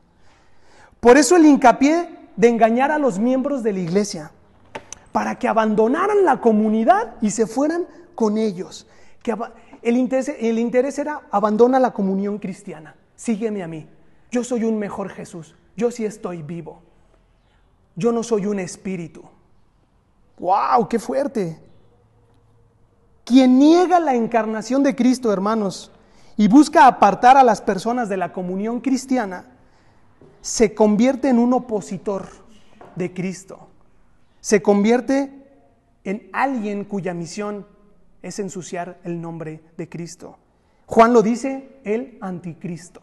Por 1.00 1.18
eso 1.18 1.36
el 1.36 1.46
hincapié 1.46 2.10
de 2.38 2.48
engañar 2.48 2.92
a 2.92 2.98
los 2.98 3.20
miembros 3.20 3.64
de 3.64 3.74
la 3.74 3.80
iglesia, 3.80 4.32
para 5.12 5.38
que 5.38 5.48
abandonaran 5.48 6.24
la 6.24 6.40
comunidad 6.40 7.16
y 7.22 7.32
se 7.32 7.48
fueran 7.48 7.88
con 8.16 8.38
ellos. 8.38 8.88
Que 9.24 9.36
el, 9.82 9.98
interés, 9.98 10.36
el 10.40 10.60
interés 10.60 11.00
era 11.00 11.22
abandona 11.32 11.80
la 11.80 11.92
comunión 11.92 12.38
cristiana, 12.38 12.96
sígueme 13.16 13.64
a 13.64 13.68
mí, 13.68 13.88
yo 14.32 14.44
soy 14.44 14.64
un 14.64 14.78
mejor 14.78 15.10
Jesús, 15.10 15.56
yo 15.78 15.92
sí 15.92 16.04
estoy 16.04 16.42
vivo. 16.42 16.82
Yo 17.96 18.12
no 18.12 18.24
soy 18.24 18.48
un 18.48 18.60
espíritu. 18.60 19.24
¡Wow! 20.40 20.90
¡Qué 20.90 21.00
fuerte! 21.00 21.60
Quien 23.24 23.60
niega 23.60 24.00
la 24.00 24.16
encarnación 24.16 24.84
de 24.84 24.96
Cristo, 24.96 25.32
hermanos, 25.32 25.92
y 26.36 26.48
busca 26.48 26.88
apartar 26.88 27.38
a 27.38 27.44
las 27.44 27.62
personas 27.62 28.10
de 28.10 28.18
la 28.18 28.34
comunión 28.34 28.80
cristiana, 28.80 29.46
se 30.42 30.74
convierte 30.74 31.30
en 31.30 31.40
un 31.40 31.54
opositor 31.54 32.28
de 32.96 33.14
Cristo. 33.14 33.68
Se 34.40 34.62
convierte 34.62 35.32
en 36.04 36.30
alguien 36.32 36.86
cuya 36.86 37.14
misión 37.14 37.68
es 38.22 38.40
ensuciar 38.40 39.00
el 39.04 39.20
nombre 39.20 39.62
de 39.78 39.90
Cristo. 39.90 40.38
Juan 40.86 41.14
lo 41.14 41.22
dice, 41.22 41.80
el 41.84 42.18
anticristo. 42.22 43.02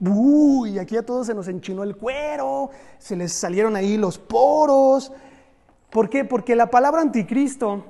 Uy, 0.00 0.78
aquí 0.78 0.96
a 0.96 1.04
todos 1.04 1.26
se 1.26 1.34
nos 1.34 1.46
enchinó 1.48 1.82
el 1.82 1.96
cuero, 1.96 2.70
se 2.98 3.16
les 3.16 3.32
salieron 3.32 3.76
ahí 3.76 3.98
los 3.98 4.18
poros. 4.18 5.12
¿Por 5.90 6.08
qué? 6.08 6.24
Porque 6.24 6.56
la 6.56 6.70
palabra 6.70 7.02
anticristo 7.02 7.84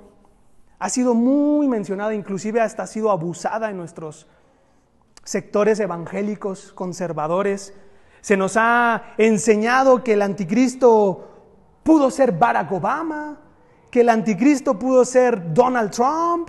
ha 0.81 0.88
sido 0.88 1.14
muy 1.14 1.69
mencionada, 1.69 2.14
inclusive 2.14 2.61
hasta 2.61 2.83
ha 2.83 2.87
sido 2.87 3.11
abusada 3.11 3.71
en 3.71 3.76
nuestros 3.76 4.26
sectores 5.23 5.79
evangélicos, 5.79 6.73
conservadores. 6.73 7.75
Se 8.23 8.37
nos 8.37 8.57
ha 8.57 9.14
enseñado 9.17 10.02
que 10.02 10.14
el 10.14 10.23
anticristo 10.23 11.29
pudo 11.85 12.11
ser 12.11 12.33
Barack 12.33 12.73
Obama, 12.73 13.38
que 13.90 14.00
el 14.00 14.09
anticristo 14.09 14.79
pudo 14.79 15.05
ser 15.05 15.52
Donald 15.55 15.90
Trump, 15.90 16.49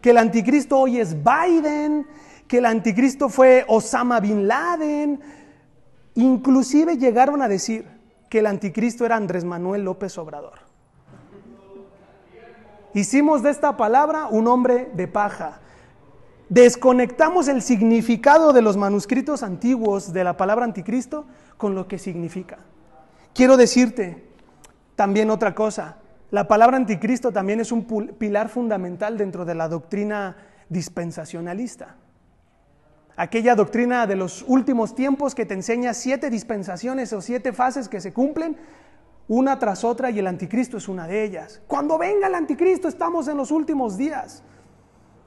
que 0.00 0.10
el 0.10 0.18
anticristo 0.18 0.78
hoy 0.78 0.98
es 0.98 1.16
Biden, 1.22 2.06
que 2.52 2.58
el 2.58 2.66
anticristo 2.66 3.30
fue 3.30 3.64
Osama 3.66 4.20
Bin 4.20 4.46
Laden. 4.46 5.18
Inclusive 6.16 6.98
llegaron 6.98 7.40
a 7.40 7.48
decir 7.48 7.86
que 8.28 8.40
el 8.40 8.46
anticristo 8.46 9.06
era 9.06 9.16
Andrés 9.16 9.42
Manuel 9.42 9.84
López 9.84 10.18
Obrador. 10.18 10.58
Hicimos 12.92 13.42
de 13.42 13.48
esta 13.48 13.78
palabra 13.78 14.26
un 14.26 14.48
hombre 14.48 14.90
de 14.92 15.08
paja. 15.08 15.60
Desconectamos 16.50 17.48
el 17.48 17.62
significado 17.62 18.52
de 18.52 18.60
los 18.60 18.76
manuscritos 18.76 19.42
antiguos 19.42 20.12
de 20.12 20.22
la 20.22 20.36
palabra 20.36 20.66
anticristo 20.66 21.24
con 21.56 21.74
lo 21.74 21.88
que 21.88 21.98
significa. 21.98 22.58
Quiero 23.32 23.56
decirte 23.56 24.28
también 24.94 25.30
otra 25.30 25.54
cosa. 25.54 25.96
La 26.30 26.46
palabra 26.48 26.76
anticristo 26.76 27.32
también 27.32 27.60
es 27.60 27.72
un 27.72 27.86
pilar 28.18 28.50
fundamental 28.50 29.16
dentro 29.16 29.46
de 29.46 29.54
la 29.54 29.68
doctrina 29.68 30.36
dispensacionalista. 30.68 31.96
Aquella 33.22 33.54
doctrina 33.54 34.08
de 34.08 34.16
los 34.16 34.44
últimos 34.48 34.96
tiempos 34.96 35.36
que 35.36 35.46
te 35.46 35.54
enseña 35.54 35.94
siete 35.94 36.28
dispensaciones 36.28 37.12
o 37.12 37.20
siete 37.20 37.52
fases 37.52 37.88
que 37.88 38.00
se 38.00 38.12
cumplen 38.12 38.56
una 39.28 39.60
tras 39.60 39.84
otra 39.84 40.10
y 40.10 40.18
el 40.18 40.26
anticristo 40.26 40.76
es 40.76 40.88
una 40.88 41.06
de 41.06 41.22
ellas. 41.22 41.62
Cuando 41.68 41.98
venga 41.98 42.26
el 42.26 42.34
anticristo 42.34 42.88
estamos 42.88 43.28
en 43.28 43.36
los 43.36 43.52
últimos 43.52 43.96
días. 43.96 44.42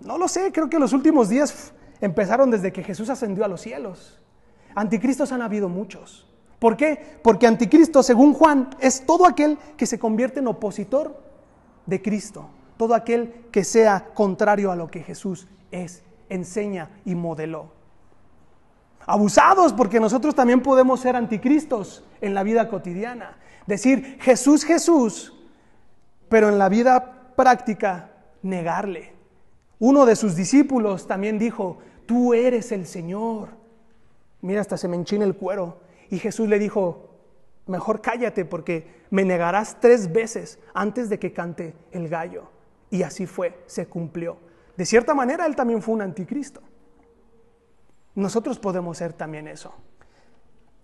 No 0.02 0.18
lo 0.18 0.28
sé, 0.28 0.52
creo 0.52 0.70
que 0.70 0.78
los 0.78 0.92
últimos 0.92 1.30
días 1.30 1.72
empezaron 2.02 2.52
desde 2.52 2.74
que 2.74 2.84
Jesús 2.84 3.10
ascendió 3.10 3.46
a 3.46 3.48
los 3.48 3.62
cielos. 3.62 4.20
Anticristos 4.76 5.32
han 5.32 5.42
habido 5.42 5.70
muchos. 5.70 6.30
¿Por 6.60 6.76
qué? 6.76 7.00
Porque 7.22 7.48
anticristo, 7.48 8.04
según 8.04 8.34
Juan, 8.34 8.72
es 8.82 9.06
todo 9.06 9.26
aquel 9.26 9.58
que 9.78 9.86
se 9.86 10.00
convierte 10.00 10.42
en 10.42 10.48
opositor 10.48 11.24
de 11.86 12.02
Cristo, 12.02 12.50
todo 12.76 12.94
aquel 12.94 13.46
que 13.54 13.64
sea 13.64 14.10
contrario 14.14 14.70
a 14.70 14.76
lo 14.76 14.92
que 14.92 15.02
Jesús 15.02 15.48
es, 15.72 16.04
enseña 16.28 16.90
y 17.06 17.16
modeló. 17.16 17.75
Abusados 19.06 19.74
porque 19.74 20.00
nosotros 20.00 20.34
también 20.34 20.62
podemos 20.62 21.00
ser 21.00 21.16
anticristos 21.16 22.04
en 22.22 22.34
la 22.34 22.44
vida 22.44 22.68
cotidiana. 22.70 23.38
Decir 23.68 24.18
Jesús, 24.22 24.64
Jesús, 24.64 25.34
pero 26.30 26.50
en 26.50 26.58
la 26.58 26.70
vida 26.70 27.34
práctica 27.36 28.12
negarle. 28.42 29.14
Uno 29.80 30.06
de 30.06 30.16
sus 30.16 30.36
discípulos 30.36 31.08
también 31.08 31.38
dijo, 31.38 31.80
tú 32.06 32.34
eres 32.34 32.72
el 32.72 32.88
Señor. 32.88 33.50
Mira, 34.42 34.62
hasta 34.62 34.78
se 34.78 34.88
me 34.88 34.96
enchina 34.96 35.26
el 35.26 35.36
cuero. 35.36 35.80
Y 36.10 36.20
Jesús 36.20 36.48
le 36.48 36.60
dijo, 36.60 37.10
mejor 37.68 38.02
cállate 38.02 38.46
porque 38.46 39.06
me 39.10 39.24
negarás 39.24 39.80
tres 39.80 40.12
veces 40.12 40.60
antes 40.74 41.10
de 41.10 41.20
que 41.20 41.34
cante 41.34 41.76
el 41.92 42.10
gallo. 42.10 42.50
Y 42.90 43.04
así 43.04 43.26
fue, 43.26 43.64
se 43.66 43.88
cumplió. 43.88 44.38
De 44.78 44.86
cierta 44.86 45.14
manera, 45.14 45.46
él 45.46 45.56
también 45.56 45.82
fue 45.82 45.96
un 45.96 46.02
anticristo. 46.02 46.62
Nosotros 48.16 48.60
podemos 48.60 48.98
ser 48.98 49.14
también 49.14 49.48
eso. 49.48 49.74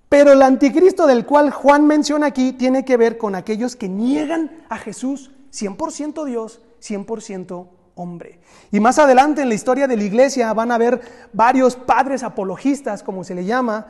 Pero 0.10 0.34
el 0.34 0.42
anticristo 0.42 1.08
del 1.08 1.26
cual 1.26 1.52
Juan 1.52 1.88
menciona 1.88 2.28
aquí 2.28 2.52
tiene 2.52 2.84
que 2.84 2.98
ver 2.98 3.18
con 3.18 3.34
aquellos 3.34 3.76
que 3.76 3.88
niegan 3.88 4.66
a 4.70 4.78
Jesús 4.78 5.32
100% 5.52 6.26
Dios, 6.26 6.62
100% 6.82 7.68
hombre. 7.96 8.40
Y 8.72 8.80
más 8.80 9.00
adelante 9.00 9.42
en 9.42 9.50
la 9.50 9.56
historia 9.56 9.88
de 9.88 9.98
la 9.98 10.04
iglesia 10.04 10.54
van 10.54 10.72
a 10.72 10.76
haber 10.76 11.02
varios 11.34 11.76
padres 11.76 12.24
apologistas, 12.24 13.04
como 13.04 13.24
se 13.24 13.36
le 13.36 13.46
llama, 13.46 13.88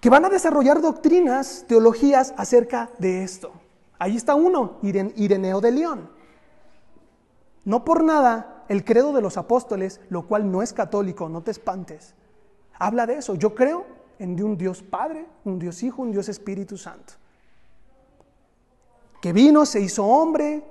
que 0.00 0.10
van 0.10 0.24
a 0.24 0.28
desarrollar 0.28 0.80
doctrinas, 0.80 1.64
teologías 1.66 2.34
acerca 2.36 2.90
de 2.98 3.22
esto. 3.22 3.52
Ahí 3.98 4.16
está 4.16 4.34
uno, 4.34 4.78
Ireneo 4.82 5.60
de 5.60 5.72
León. 5.72 6.10
No 7.64 7.84
por 7.84 8.04
nada 8.04 8.64
el 8.68 8.84
credo 8.84 9.12
de 9.12 9.22
los 9.22 9.36
apóstoles, 9.36 10.00
lo 10.10 10.26
cual 10.26 10.50
no 10.50 10.62
es 10.62 10.72
católico, 10.72 11.28
no 11.28 11.42
te 11.42 11.50
espantes, 11.50 12.14
habla 12.78 13.06
de 13.06 13.18
eso. 13.18 13.34
Yo 13.34 13.54
creo 13.54 13.86
en 14.18 14.42
un 14.42 14.56
Dios 14.56 14.82
Padre, 14.82 15.26
un 15.44 15.58
Dios 15.58 15.82
Hijo, 15.82 16.02
un 16.02 16.12
Dios 16.12 16.28
Espíritu 16.28 16.76
Santo. 16.76 17.14
Que 19.20 19.32
vino, 19.32 19.66
se 19.66 19.80
hizo 19.80 20.04
hombre 20.04 20.64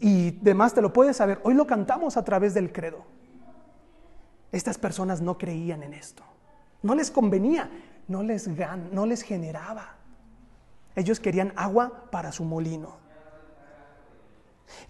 y 0.00 0.32
demás 0.32 0.74
te 0.74 0.82
lo 0.82 0.92
puedes 0.92 1.16
saber. 1.16 1.40
Hoy 1.44 1.54
lo 1.54 1.66
cantamos 1.66 2.16
a 2.16 2.24
través 2.24 2.54
del 2.54 2.72
credo. 2.72 3.04
Estas 4.52 4.78
personas 4.78 5.20
no 5.20 5.38
creían 5.38 5.82
en 5.82 5.94
esto. 5.94 6.22
No 6.82 6.94
les 6.94 7.10
convenía, 7.10 7.70
no 8.08 8.22
les, 8.22 8.48
no 8.92 9.06
les 9.06 9.22
generaba. 9.22 9.96
Ellos 10.94 11.18
querían 11.18 11.52
agua 11.56 12.08
para 12.10 12.30
su 12.30 12.44
molino. 12.44 12.96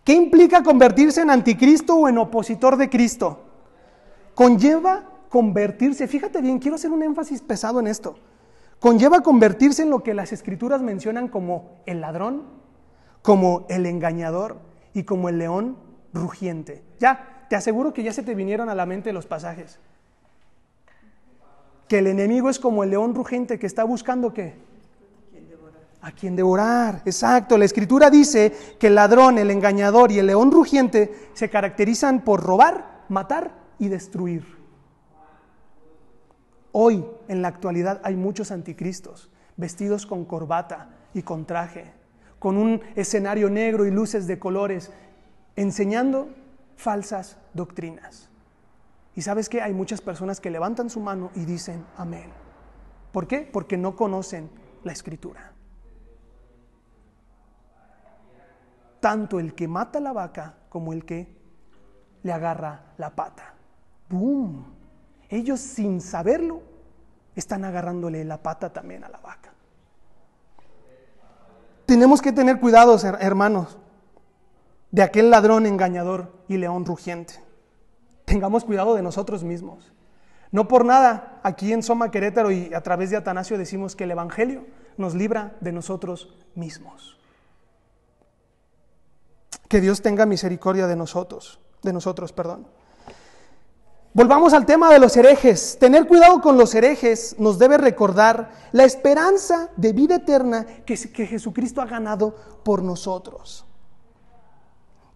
¿Qué 0.02 0.12
implica 0.12 0.62
convertirse 0.62 1.22
en 1.22 1.30
anticristo 1.30 1.96
o 1.96 2.08
en 2.08 2.18
opositor 2.18 2.76
de 2.76 2.90
Cristo? 2.90 3.42
Conlleva 4.34 5.13
convertirse, 5.34 6.06
fíjate 6.06 6.40
bien, 6.40 6.60
quiero 6.60 6.76
hacer 6.76 6.92
un 6.92 7.02
énfasis 7.02 7.42
pesado 7.42 7.80
en 7.80 7.88
esto, 7.88 8.14
conlleva 8.78 9.20
convertirse 9.20 9.82
en 9.82 9.90
lo 9.90 10.00
que 10.00 10.14
las 10.14 10.32
escrituras 10.32 10.80
mencionan 10.80 11.26
como 11.26 11.80
el 11.86 12.00
ladrón, 12.00 12.44
como 13.20 13.66
el 13.68 13.84
engañador 13.86 14.60
y 14.92 15.02
como 15.02 15.28
el 15.28 15.38
león 15.38 15.76
rugiente. 16.12 16.84
Ya, 17.00 17.46
te 17.50 17.56
aseguro 17.56 17.92
que 17.92 18.04
ya 18.04 18.12
se 18.12 18.22
te 18.22 18.36
vinieron 18.36 18.68
a 18.68 18.76
la 18.76 18.86
mente 18.86 19.12
los 19.12 19.26
pasajes. 19.26 19.80
Que 21.88 21.98
el 21.98 22.06
enemigo 22.06 22.48
es 22.48 22.60
como 22.60 22.84
el 22.84 22.90
león 22.90 23.12
rugiente 23.12 23.58
que 23.58 23.66
está 23.66 23.82
buscando 23.82 24.32
qué? 24.32 24.54
A 26.02 26.12
quien 26.12 26.36
devorar. 26.36 27.02
Exacto. 27.06 27.58
La 27.58 27.64
escritura 27.64 28.08
dice 28.08 28.52
que 28.78 28.86
el 28.86 28.94
ladrón, 28.94 29.38
el 29.38 29.50
engañador 29.50 30.12
y 30.12 30.20
el 30.20 30.28
león 30.28 30.52
rugiente 30.52 31.12
se 31.32 31.50
caracterizan 31.50 32.20
por 32.20 32.40
robar, 32.40 33.02
matar 33.08 33.50
y 33.80 33.88
destruir. 33.88 34.63
Hoy, 36.76 37.06
en 37.28 37.40
la 37.40 37.46
actualidad, 37.46 38.00
hay 38.02 38.16
muchos 38.16 38.50
anticristos 38.50 39.30
vestidos 39.56 40.06
con 40.06 40.24
corbata 40.24 40.88
y 41.14 41.22
con 41.22 41.46
traje, 41.46 41.92
con 42.40 42.56
un 42.56 42.80
escenario 42.96 43.48
negro 43.48 43.86
y 43.86 43.92
luces 43.92 44.26
de 44.26 44.40
colores, 44.40 44.90
enseñando 45.54 46.30
falsas 46.74 47.38
doctrinas. 47.52 48.28
Y 49.14 49.22
sabes 49.22 49.48
que 49.48 49.62
hay 49.62 49.72
muchas 49.72 50.00
personas 50.00 50.40
que 50.40 50.50
levantan 50.50 50.90
su 50.90 50.98
mano 50.98 51.30
y 51.36 51.44
dicen 51.44 51.86
amén. 51.96 52.32
¿Por 53.12 53.28
qué? 53.28 53.48
Porque 53.52 53.76
no 53.76 53.94
conocen 53.94 54.50
la 54.82 54.90
escritura. 54.90 55.52
Tanto 58.98 59.38
el 59.38 59.54
que 59.54 59.68
mata 59.68 60.00
la 60.00 60.12
vaca 60.12 60.56
como 60.70 60.92
el 60.92 61.04
que 61.04 61.36
le 62.24 62.32
agarra 62.32 62.94
la 62.98 63.14
pata. 63.14 63.54
¡Bum! 64.08 64.73
Ellos 65.34 65.60
sin 65.60 66.00
saberlo 66.00 66.62
están 67.34 67.64
agarrándole 67.64 68.24
la 68.24 68.42
pata 68.42 68.72
también 68.72 69.04
a 69.04 69.08
la 69.08 69.18
vaca. 69.18 69.52
Tenemos 71.86 72.22
que 72.22 72.32
tener 72.32 72.60
cuidado, 72.60 72.96
hermanos, 73.20 73.78
de 74.90 75.02
aquel 75.02 75.30
ladrón 75.30 75.66
engañador 75.66 76.32
y 76.48 76.56
león 76.56 76.86
rugiente. 76.86 77.42
Tengamos 78.24 78.64
cuidado 78.64 78.94
de 78.94 79.02
nosotros 79.02 79.44
mismos. 79.44 79.92
No 80.50 80.68
por 80.68 80.84
nada, 80.84 81.40
aquí 81.42 81.72
en 81.72 81.82
Soma 81.82 82.12
Querétaro 82.12 82.52
y 82.52 82.72
a 82.72 82.80
través 82.80 83.10
de 83.10 83.16
Atanasio 83.16 83.58
decimos 83.58 83.96
que 83.96 84.04
el 84.04 84.12
Evangelio 84.12 84.64
nos 84.96 85.14
libra 85.14 85.56
de 85.60 85.72
nosotros 85.72 86.32
mismos. 86.54 87.18
Que 89.68 89.80
Dios 89.80 90.00
tenga 90.00 90.26
misericordia 90.26 90.86
de 90.86 90.94
nosotros, 90.94 91.58
de 91.82 91.92
nosotros, 91.92 92.32
perdón. 92.32 92.68
Volvamos 94.16 94.52
al 94.52 94.64
tema 94.64 94.92
de 94.92 95.00
los 95.00 95.16
herejes. 95.16 95.76
Tener 95.80 96.06
cuidado 96.06 96.40
con 96.40 96.56
los 96.56 96.72
herejes 96.76 97.34
nos 97.40 97.58
debe 97.58 97.78
recordar 97.78 98.52
la 98.70 98.84
esperanza 98.84 99.70
de 99.76 99.92
vida 99.92 100.14
eterna 100.14 100.66
que, 100.86 100.96
Jesucristo 100.96 101.82
ha 101.82 101.86
ganado 101.86 102.36
por 102.62 102.84
nosotros. 102.84 103.66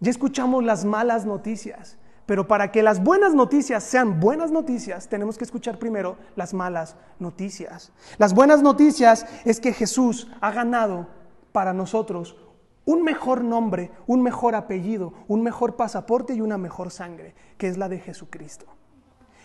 Ya 0.01 0.11
escuchamos 0.11 0.65
las 0.65 0.83
malas 0.83 1.25
noticias, 1.25 1.97
pero 2.25 2.45
para 2.45 2.73
que 2.73 2.83
las 2.83 3.01
buenas 3.01 3.33
noticias 3.33 3.85
sean 3.85 4.19
buenas 4.19 4.51
noticias, 4.51 5.07
tenemos 5.07 5.37
que 5.37 5.45
escuchar 5.45 5.79
primero 5.79 6.17
las 6.35 6.53
malas 6.53 6.97
noticias. 7.19 7.93
Las 8.17 8.33
buenas 8.33 8.61
noticias 8.61 9.25
es 9.45 9.61
que 9.61 9.71
Jesús 9.71 10.27
ha 10.41 10.51
ganado 10.51 11.07
para 11.53 11.71
nosotros 11.71 12.35
un 12.83 13.03
mejor 13.03 13.45
nombre, 13.45 13.91
un 14.07 14.21
mejor 14.21 14.55
apellido, 14.55 15.13
un 15.29 15.41
mejor 15.41 15.77
pasaporte 15.77 16.33
y 16.33 16.41
una 16.41 16.57
mejor 16.57 16.91
sangre, 16.91 17.33
que 17.57 17.69
es 17.69 17.77
la 17.77 17.87
de 17.87 17.99
Jesucristo. 17.99 18.65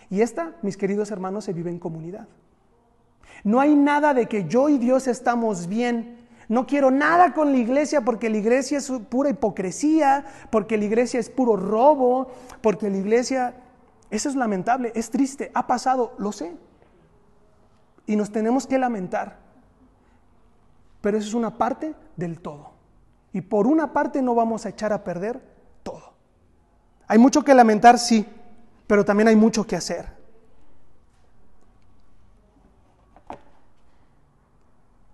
Y 0.09 0.21
esta, 0.21 0.53
mis 0.61 0.77
queridos 0.77 1.11
hermanos, 1.11 1.45
se 1.45 1.53
vive 1.53 1.69
en 1.69 1.79
comunidad. 1.79 2.27
No 3.43 3.59
hay 3.59 3.75
nada 3.75 4.13
de 4.13 4.27
que 4.27 4.45
yo 4.47 4.69
y 4.69 4.77
Dios 4.77 5.07
estamos 5.07 5.67
bien. 5.67 6.17
No 6.47 6.67
quiero 6.67 6.91
nada 6.91 7.33
con 7.33 7.51
la 7.51 7.57
iglesia 7.57 8.01
porque 8.01 8.29
la 8.29 8.37
iglesia 8.37 8.77
es 8.77 8.91
pura 9.09 9.29
hipocresía, 9.29 10.25
porque 10.51 10.77
la 10.77 10.85
iglesia 10.85 11.19
es 11.19 11.29
puro 11.29 11.55
robo, 11.55 12.31
porque 12.61 12.89
la 12.89 12.97
iglesia... 12.97 13.55
Eso 14.11 14.29
es 14.29 14.35
lamentable, 14.35 14.91
es 14.95 15.09
triste, 15.09 15.51
ha 15.55 15.65
pasado, 15.65 16.13
lo 16.19 16.31
sé. 16.31 16.55
Y 18.05 18.15
nos 18.15 18.31
tenemos 18.31 18.67
que 18.67 18.77
lamentar. 18.77 19.39
Pero 21.01 21.17
eso 21.17 21.27
es 21.27 21.33
una 21.33 21.57
parte 21.57 21.95
del 22.15 22.39
todo. 22.39 22.71
Y 23.33 23.41
por 23.41 23.67
una 23.67 23.93
parte 23.93 24.21
no 24.21 24.35
vamos 24.35 24.65
a 24.65 24.69
echar 24.69 24.93
a 24.93 25.03
perder 25.03 25.41
todo. 25.83 26.13
Hay 27.07 27.17
mucho 27.17 27.43
que 27.43 27.53
lamentar, 27.53 27.99
sí, 27.99 28.25
pero 28.87 29.05
también 29.05 29.27
hay 29.27 29.35
mucho 29.35 29.65
que 29.65 29.75
hacer. 29.75 30.05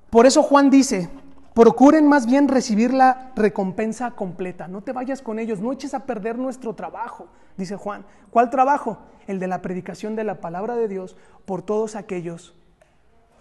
Por 0.09 0.25
eso 0.25 0.43
Juan 0.43 0.69
dice, 0.69 1.09
procuren 1.53 2.05
más 2.05 2.25
bien 2.25 2.49
recibir 2.49 2.93
la 2.93 3.31
recompensa 3.35 4.11
completa. 4.11 4.67
No 4.67 4.81
te 4.81 4.91
vayas 4.91 5.21
con 5.21 5.39
ellos, 5.39 5.61
no 5.61 5.71
eches 5.71 5.93
a 5.93 6.05
perder 6.05 6.37
nuestro 6.37 6.73
trabajo, 6.75 7.27
dice 7.55 7.77
Juan. 7.77 8.05
¿Cuál 8.29 8.49
trabajo? 8.49 8.97
El 9.27 9.39
de 9.39 9.47
la 9.47 9.61
predicación 9.61 10.17
de 10.17 10.25
la 10.25 10.41
palabra 10.41 10.75
de 10.75 10.89
Dios 10.89 11.15
por 11.45 11.61
todos 11.61 11.95
aquellos 11.95 12.53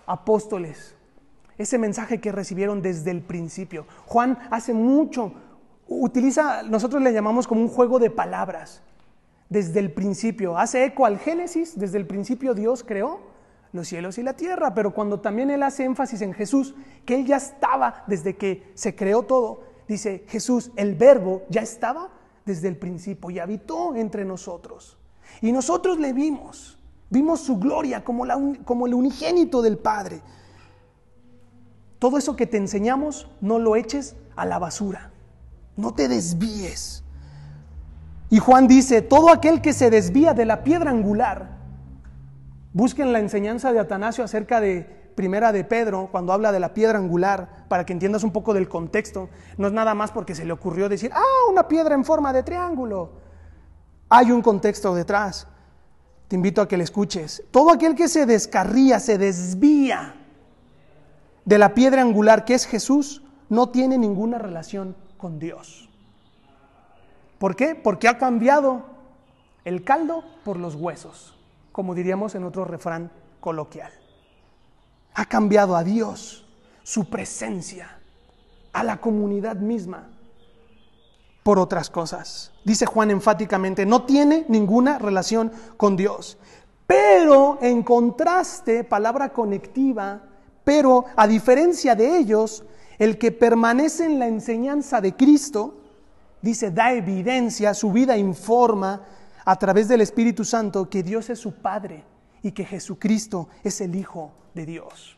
apóstoles. 0.07 0.95
Ese 1.59 1.77
mensaje 1.77 2.21
que 2.21 2.31
recibieron 2.31 2.83
desde 2.83 3.11
el 3.11 3.21
principio. 3.21 3.87
Juan 4.07 4.39
hace 4.51 4.73
mucho, 4.73 5.33
utiliza, 5.89 6.63
nosotros 6.63 7.03
le 7.03 7.13
llamamos 7.13 7.49
como 7.49 7.63
un 7.63 7.69
juego 7.69 7.99
de 7.99 8.11
palabras. 8.11 8.81
Desde 9.51 9.81
el 9.81 9.93
principio, 9.93 10.57
hace 10.57 10.85
eco 10.85 11.05
al 11.05 11.19
Génesis, 11.19 11.79
desde 11.79 11.99
el 11.99 12.07
principio 12.07 12.55
Dios 12.55 12.83
creó 12.83 13.21
los 13.73 13.89
cielos 13.89 14.17
y 14.19 14.23
la 14.23 14.35
tierra, 14.35 14.75
pero 14.75 14.95
cuando 14.95 15.21
también 15.21 15.51
él 15.51 15.63
hace 15.63 15.85
énfasis 15.85 16.23
en 16.23 16.33
Jesús, 16.33 16.75
que 17.05 17.17
él 17.17 17.27
ya 17.27 17.37
estaba 17.37 18.05
desde 18.07 18.37
que 18.37 18.71
se 18.75 18.95
creó 18.95 19.25
todo, 19.25 19.65
dice 19.87 20.25
Jesús, 20.29 20.71
el 20.77 20.95
verbo 20.95 21.43
ya 21.49 21.61
estaba 21.63 22.11
desde 22.45 22.69
el 22.69 22.77
principio 22.77 23.31
y 23.31 23.39
habitó 23.39 23.95
entre 23.95 24.25
nosotros. 24.25 24.99
Y 25.41 25.53
nosotros 25.53 25.99
le 25.99 26.13
vimos, 26.13 26.79
vimos 27.11 27.41
su 27.41 27.59
gloria 27.59 28.05
como, 28.05 28.25
la, 28.25 28.39
como 28.65 28.87
el 28.87 28.95
unigénito 28.95 29.63
del 29.63 29.79
Padre. 29.79 30.23
Todo 31.99 32.19
eso 32.19 32.35
que 32.35 32.47
te 32.47 32.57
enseñamos, 32.57 33.29
no 33.41 33.59
lo 33.59 33.77
eches 33.77 34.17
a 34.37 34.47
la 34.47 34.59
basura, 34.59 35.11
no 35.77 35.95
te 35.95 36.09
desvíes. 36.09 37.05
Y 38.31 38.39
Juan 38.39 38.69
dice, 38.69 39.03
todo 39.03 39.31
aquel 39.31 39.61
que 39.61 39.73
se 39.73 39.91
desvía 39.91 40.33
de 40.33 40.47
la 40.47 40.63
piedra 40.63 40.91
angular, 40.91 41.61
Busquen 42.73 43.13
la 43.13 43.19
enseñanza 43.19 43.73
de 43.73 43.81
Atanasio 43.81 44.23
acerca 44.23 44.61
de 44.61 45.13
Primera 45.17 45.51
de 45.51 45.65
Pedro, 45.65 46.09
cuando 46.13 46.33
habla 46.33 46.53
de 46.53 46.61
la 46.61 46.73
piedra 46.73 46.99
angular, 46.99 47.67
para 47.69 47.85
que 47.85 47.93
entiendas 47.93 48.23
un 48.23 48.31
poco 48.31 48.55
del 48.55 48.69
contexto. 48.69 49.29
No 49.59 49.67
es 49.67 49.73
nada 49.73 49.93
más 49.95 50.13
porque 50.13 50.37
se 50.37 50.45
le 50.45 50.53
ocurrió 50.53 50.89
decir, 50.89 51.11
ah, 51.13 51.51
una 51.51 51.67
piedra 51.67 51.95
en 51.97 52.05
forma 52.05 52.33
de 52.33 52.45
triángulo. 52.45 53.11
Hay 54.09 54.31
un 54.31 54.41
contexto 54.41 54.95
detrás. 54.95 55.49
Te 56.29 56.37
invito 56.37 56.63
a 56.63 56.69
que 56.69 56.77
le 56.77 56.85
escuches. 56.85 57.43
Todo 57.51 57.73
aquel 57.73 57.97
que 57.97 58.07
se 58.07 58.25
descarría, 58.25 59.01
se 59.01 59.19
desvía 59.19 60.15
de 61.45 61.59
la 61.59 61.75
piedra 61.75 62.03
angular 62.03 62.45
que 62.45 62.55
es 62.55 62.67
Jesús, 62.67 63.25
no 63.49 63.71
tiene 63.71 63.99
ninguna 63.99 64.39
relación 64.39 64.95
con 65.17 65.41
Dios. 65.41 65.90
¿Por 67.41 67.57
qué? 67.57 67.75
Porque 67.75 68.07
ha 68.07 68.19
cambiado 68.19 68.85
el 69.65 69.83
caldo 69.83 70.23
por 70.45 70.57
los 70.57 70.77
huesos 70.77 71.35
como 71.73 71.95
diríamos 71.95 72.35
en 72.35 72.45
otro 72.45 72.65
refrán 72.65 73.11
coloquial. 73.41 73.93
Ha 75.15 75.25
cambiado 75.25 75.77
a 75.77 75.85
Dios, 75.85 76.47
su 76.83 77.09
presencia, 77.09 77.99
a 78.73 78.85
la 78.85 79.01
comunidad 79.01 79.57
misma, 79.57 80.09
por 81.43 81.59
otras 81.59 81.91
cosas. 81.91 82.53
Dice 82.65 82.87
Juan 82.87 83.11
enfáticamente, 83.11 83.87
no 83.87 84.05
tiene 84.05 84.45
ninguna 84.49 84.99
relación 84.99 85.53
con 85.77 85.97
Dios. 85.97 86.39
Pero 86.87 87.59
en 87.63 87.83
contraste, 87.83 88.85
palabra 88.85 89.33
conectiva, 89.33 90.23
pero 90.65 91.07
a 91.17 91.27
diferencia 91.27 91.95
de 91.95 92.19
ellos, 92.19 92.65
el 92.99 93.17
que 93.17 93.33
permanece 93.33 94.05
en 94.05 94.19
la 94.19 94.27
enseñanza 94.27 95.01
de 95.01 95.17
Cristo, 95.17 95.80
dice, 96.43 96.71
da 96.71 96.93
evidencia, 96.93 97.75
su 97.75 97.93
vida 97.93 98.17
informa, 98.17 99.03
a 99.45 99.57
través 99.57 99.89
del 99.89 100.01
Espíritu 100.01 100.45
Santo 100.45 100.89
que 100.89 101.03
Dios 101.03 101.31
es 101.31 101.39
su 101.39 101.55
Padre 101.55 102.05
y 102.43 102.53
que 102.53 102.65
Jesucristo 102.65 103.49
es 103.65 103.81
el 103.81 103.95
Hijo 103.97 104.33
de 104.55 104.67
Dios. 104.67 105.17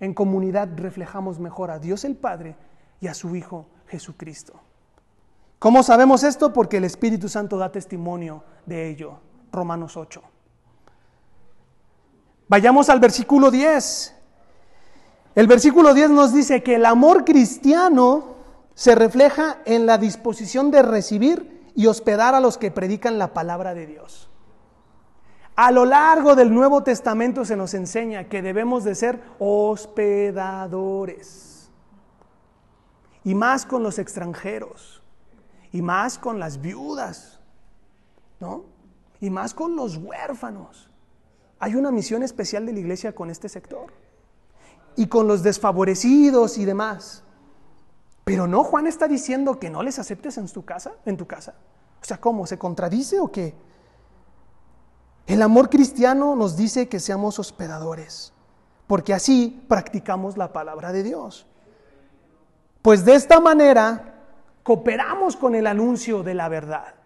En 0.00 0.12
comunidad 0.12 0.68
reflejamos 0.76 1.38
mejor 1.38 1.70
a 1.70 1.78
Dios 1.78 2.04
el 2.04 2.16
Padre 2.16 2.56
y 3.00 3.06
a 3.06 3.14
su 3.14 3.34
Hijo 3.34 3.66
Jesucristo. 3.86 4.60
¿Cómo 5.58 5.82
sabemos 5.82 6.22
esto? 6.22 6.52
Porque 6.52 6.76
el 6.76 6.84
Espíritu 6.84 7.28
Santo 7.28 7.56
da 7.56 7.72
testimonio 7.72 8.44
de 8.66 8.88
ello. 8.90 9.18
Romanos 9.50 9.96
8. 9.96 10.22
Vayamos 12.48 12.90
al 12.90 13.00
versículo 13.00 13.50
10. 13.50 14.14
El 15.34 15.46
versículo 15.46 15.94
10 15.94 16.10
nos 16.10 16.32
dice 16.32 16.62
que 16.62 16.74
el 16.74 16.84
amor 16.84 17.24
cristiano 17.24 18.35
se 18.76 18.94
refleja 18.94 19.58
en 19.64 19.86
la 19.86 19.98
disposición 19.98 20.70
de 20.70 20.82
recibir 20.82 21.64
y 21.74 21.86
hospedar 21.86 22.34
a 22.34 22.40
los 22.40 22.58
que 22.58 22.70
predican 22.70 23.18
la 23.18 23.32
palabra 23.32 23.72
de 23.72 23.86
Dios. 23.86 24.28
A 25.56 25.72
lo 25.72 25.86
largo 25.86 26.36
del 26.36 26.52
Nuevo 26.52 26.82
Testamento 26.82 27.46
se 27.46 27.56
nos 27.56 27.72
enseña 27.72 28.28
que 28.28 28.42
debemos 28.42 28.84
de 28.84 28.94
ser 28.94 29.22
hospedadores. 29.38 31.70
Y 33.24 33.34
más 33.34 33.64
con 33.64 33.82
los 33.82 33.98
extranjeros. 33.98 35.02
Y 35.72 35.80
más 35.80 36.18
con 36.18 36.38
las 36.38 36.60
viudas. 36.60 37.40
¿No? 38.40 38.66
Y 39.20 39.30
más 39.30 39.54
con 39.54 39.74
los 39.74 39.96
huérfanos. 39.96 40.90
Hay 41.58 41.76
una 41.76 41.90
misión 41.90 42.22
especial 42.22 42.66
de 42.66 42.74
la 42.74 42.80
iglesia 42.80 43.14
con 43.14 43.30
este 43.30 43.48
sector. 43.48 43.94
Y 44.96 45.06
con 45.06 45.26
los 45.26 45.42
desfavorecidos 45.42 46.58
y 46.58 46.66
demás. 46.66 47.22
Pero 48.26 48.48
no, 48.48 48.64
Juan 48.64 48.88
está 48.88 49.06
diciendo 49.06 49.60
que 49.60 49.70
no 49.70 49.84
les 49.84 50.00
aceptes 50.00 50.36
en 50.36 50.48
tu 50.48 50.64
casa, 50.64 50.94
en 51.04 51.16
tu 51.16 51.28
casa. 51.28 51.54
O 52.02 52.04
sea, 52.04 52.16
¿cómo? 52.16 52.44
¿Se 52.44 52.58
contradice 52.58 53.20
o 53.20 53.30
qué? 53.30 53.54
El 55.28 55.42
amor 55.42 55.70
cristiano 55.70 56.34
nos 56.34 56.56
dice 56.56 56.88
que 56.88 56.98
seamos 56.98 57.38
hospedadores, 57.38 58.32
porque 58.88 59.14
así 59.14 59.64
practicamos 59.68 60.36
la 60.36 60.52
palabra 60.52 60.90
de 60.90 61.04
Dios. 61.04 61.46
Pues 62.82 63.04
de 63.04 63.14
esta 63.14 63.38
manera 63.38 64.24
cooperamos 64.64 65.36
con 65.36 65.54
el 65.54 65.68
anuncio 65.68 66.24
de 66.24 66.34
la 66.34 66.48
verdad. 66.48 66.96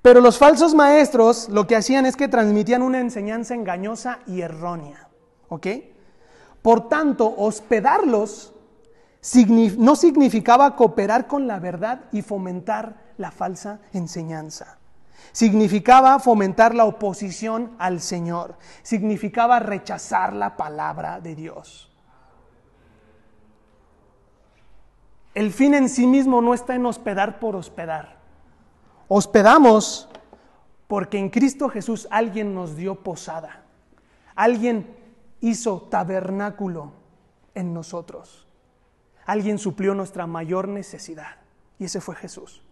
Pero 0.00 0.22
los 0.22 0.38
falsos 0.38 0.74
maestros 0.74 1.50
lo 1.50 1.66
que 1.66 1.76
hacían 1.76 2.06
es 2.06 2.16
que 2.16 2.28
transmitían 2.28 2.80
una 2.80 3.00
enseñanza 3.00 3.54
engañosa 3.54 4.20
y 4.26 4.40
errónea. 4.40 5.10
¿Ok? 5.50 5.66
Por 6.62 6.88
tanto, 6.88 7.34
hospedarlos 7.36 8.53
no 9.78 9.96
significaba 9.96 10.76
cooperar 10.76 11.26
con 11.26 11.46
la 11.46 11.58
verdad 11.58 12.02
y 12.12 12.22
fomentar 12.22 12.96
la 13.16 13.30
falsa 13.30 13.80
enseñanza. 13.92 14.78
Significaba 15.32 16.18
fomentar 16.18 16.74
la 16.74 16.84
oposición 16.84 17.74
al 17.78 18.00
Señor. 18.00 18.56
Significaba 18.82 19.58
rechazar 19.58 20.32
la 20.32 20.56
palabra 20.56 21.20
de 21.20 21.34
Dios. 21.34 21.90
El 25.34 25.52
fin 25.52 25.74
en 25.74 25.88
sí 25.88 26.06
mismo 26.06 26.40
no 26.40 26.54
está 26.54 26.74
en 26.74 26.86
hospedar 26.86 27.40
por 27.40 27.56
hospedar. 27.56 28.18
Hospedamos 29.08 30.08
porque 30.86 31.18
en 31.18 31.30
Cristo 31.30 31.68
Jesús 31.68 32.06
alguien 32.10 32.54
nos 32.54 32.76
dio 32.76 33.02
posada. 33.02 33.64
Alguien 34.36 34.96
hizo 35.40 35.80
tabernáculo 35.82 36.92
en 37.54 37.74
nosotros. 37.74 38.46
Alguien 39.26 39.58
suplió 39.58 39.94
nuestra 39.94 40.26
mayor 40.26 40.68
necesidad 40.68 41.36
y 41.78 41.84
ese 41.84 42.00
fue 42.00 42.14
Jesús. 42.14 42.62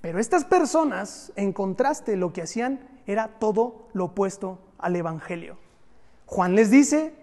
Pero 0.00 0.18
estas 0.18 0.44
personas, 0.44 1.32
en 1.36 1.52
contraste, 1.52 2.16
lo 2.16 2.32
que 2.32 2.42
hacían 2.42 2.80
era 3.06 3.28
todo 3.38 3.88
lo 3.92 4.06
opuesto 4.06 4.58
al 4.78 4.96
Evangelio. 4.96 5.58
Juan 6.26 6.54
les 6.54 6.70
dice, 6.70 7.14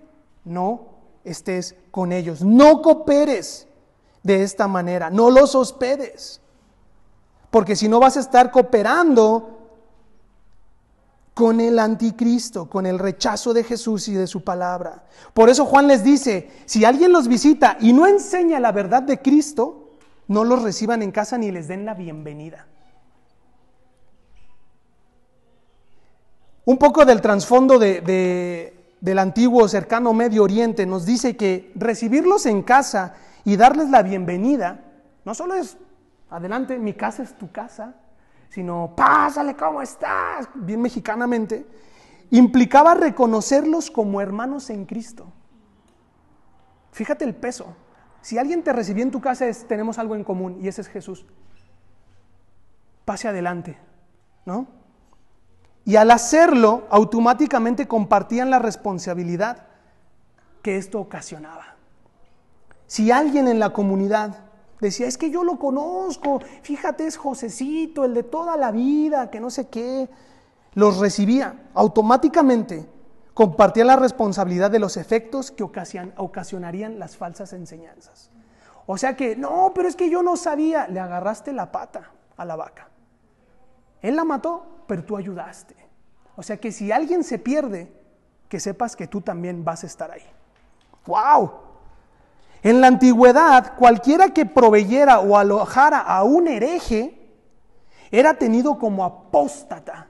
no 0.43 0.89
estés 1.23 1.75
con 1.91 2.11
ellos, 2.11 2.43
no 2.43 2.81
cooperes 2.81 3.67
de 4.23 4.43
esta 4.43 4.67
manera, 4.67 5.09
no 5.09 5.29
los 5.29 5.55
hospedes, 5.55 6.41
porque 7.49 7.75
si 7.75 7.87
no 7.87 7.99
vas 7.99 8.17
a 8.17 8.19
estar 8.19 8.51
cooperando 8.51 9.56
con 11.37 11.61
el 11.61 11.77
anticristo, 11.77 12.67
con 12.67 12.87
el 12.87 12.97
rechazo 12.97 13.53
de 13.53 13.63
Jesús 13.63 14.07
y 14.07 14.13
de 14.15 14.25
su 14.25 14.43
palabra. 14.43 15.03
Por 15.35 15.51
eso 15.51 15.67
Juan 15.67 15.87
les 15.87 16.03
dice, 16.03 16.49
si 16.65 16.83
alguien 16.83 17.11
los 17.11 17.27
visita 17.27 17.77
y 17.79 17.93
no 17.93 18.07
enseña 18.07 18.59
la 18.59 18.71
verdad 18.71 19.03
de 19.03 19.19
Cristo, 19.19 19.91
no 20.27 20.43
los 20.43 20.63
reciban 20.63 21.03
en 21.03 21.11
casa 21.11 21.37
ni 21.37 21.51
les 21.51 21.67
den 21.67 21.85
la 21.85 21.93
bienvenida. 21.93 22.65
Un 26.65 26.79
poco 26.79 27.05
del 27.05 27.21
trasfondo 27.21 27.77
del 27.77 29.19
antiguo 29.19 29.67
cercano 29.67 30.13
Medio 30.13 30.41
Oriente 30.41 30.87
nos 30.87 31.05
dice 31.05 31.37
que 31.37 31.71
recibirlos 31.75 32.47
en 32.47 32.63
casa 32.63 33.13
y 33.45 33.57
darles 33.57 33.91
la 33.91 34.01
bienvenida, 34.01 34.85
no 35.23 35.35
solo 35.35 35.53
es, 35.53 35.77
adelante, 36.31 36.79
mi 36.79 36.95
casa 36.95 37.21
es 37.21 37.37
tu 37.37 37.51
casa, 37.51 37.93
sino, 38.49 38.93
pásale, 38.95 39.55
¿cómo 39.55 39.81
estás? 39.81 40.49
Bien 40.55 40.81
mexicanamente, 40.81 41.65
implicaba 42.31 42.93
reconocerlos 42.95 43.91
como 43.91 44.21
hermanos 44.21 44.69
en 44.69 44.85
Cristo. 44.85 45.31
Fíjate 46.91 47.25
el 47.25 47.35
peso. 47.35 47.75
Si 48.21 48.37
alguien 48.37 48.63
te 48.63 48.73
recibió 48.73 49.03
en 49.03 49.11
tu 49.11 49.21
casa, 49.21 49.47
es, 49.47 49.67
tenemos 49.67 49.99
algo 49.99 50.15
en 50.15 50.23
común 50.23 50.57
y 50.61 50.67
ese 50.67 50.81
es 50.81 50.87
Jesús. 50.87 51.25
Pase 53.05 53.27
adelante, 53.27 53.77
¿no? 54.45 54.67
Y 55.85 55.95
al 55.95 56.11
hacerlo, 56.11 56.87
automáticamente 56.89 57.87
compartían 57.87 58.49
la 58.49 58.59
responsabilidad 58.59 59.67
que 60.61 60.77
esto 60.77 60.99
ocasionaba. 60.99 61.75
Si 62.87 63.11
alguien 63.11 63.47
en 63.47 63.59
la 63.59 63.71
comunidad 63.71 64.46
decía, 64.79 65.07
es 65.07 65.17
que 65.17 65.31
yo 65.31 65.43
lo 65.43 65.57
conozco, 65.57 66.39
fíjate, 66.61 67.07
es 67.07 67.17
Josecito, 67.17 68.05
el 68.05 68.13
de 68.13 68.23
toda 68.23 68.57
la 68.57 68.71
vida, 68.71 69.29
que 69.29 69.39
no 69.39 69.49
sé 69.49 69.67
qué, 69.67 70.09
los 70.73 70.97
recibía 70.97 71.69
automáticamente 71.73 72.87
compartía 73.37 73.85
la 73.85 73.95
responsabilidad 73.95 74.71
de 74.71 74.79
los 74.79 74.97
efectos 74.97 75.51
que 75.51 75.61
ocasionarían 75.63 76.97
las 76.97 77.17
falsas 77.17 77.53
enseñanzas. 77.53 78.31
O 78.87 78.97
sea 78.97 79.15
que, 79.15 79.35
no, 79.35 79.73
pero 79.75 79.87
es 79.87 79.95
que 79.95 80.09
yo 80.09 80.23
no 80.23 80.35
sabía, 80.37 80.87
le 80.87 80.99
agarraste 80.99 81.53
la 81.53 81.71
pata 81.71 82.09
a 82.35 82.45
la 82.45 82.55
vaca. 82.55 82.89
Él 84.01 84.15
la 84.15 84.23
mató, 84.23 84.65
pero 84.87 85.03
tú 85.03 85.15
ayudaste. 85.15 85.75
O 86.35 86.41
sea 86.41 86.57
que 86.57 86.71
si 86.71 86.91
alguien 86.91 87.23
se 87.23 87.37
pierde, 87.37 87.93
que 88.49 88.59
sepas 88.59 88.95
que 88.95 89.05
tú 89.05 89.21
también 89.21 89.63
vas 89.63 89.83
a 89.83 89.85
estar 89.85 90.09
ahí. 90.09 90.25
¡Wow! 91.05 91.51
En 92.67 92.81
la 92.81 92.87
antigüedad, 92.87 93.77
cualquiera 93.77 94.33
que 94.33 94.45
proveyera 94.45 95.21
o 95.21 95.37
alojara 95.37 95.99
a 95.99 96.25
un 96.25 96.49
hereje 96.49 97.17
era 98.11 98.33
tenido 98.33 98.77
como 98.77 99.05
apóstata. 99.05 100.07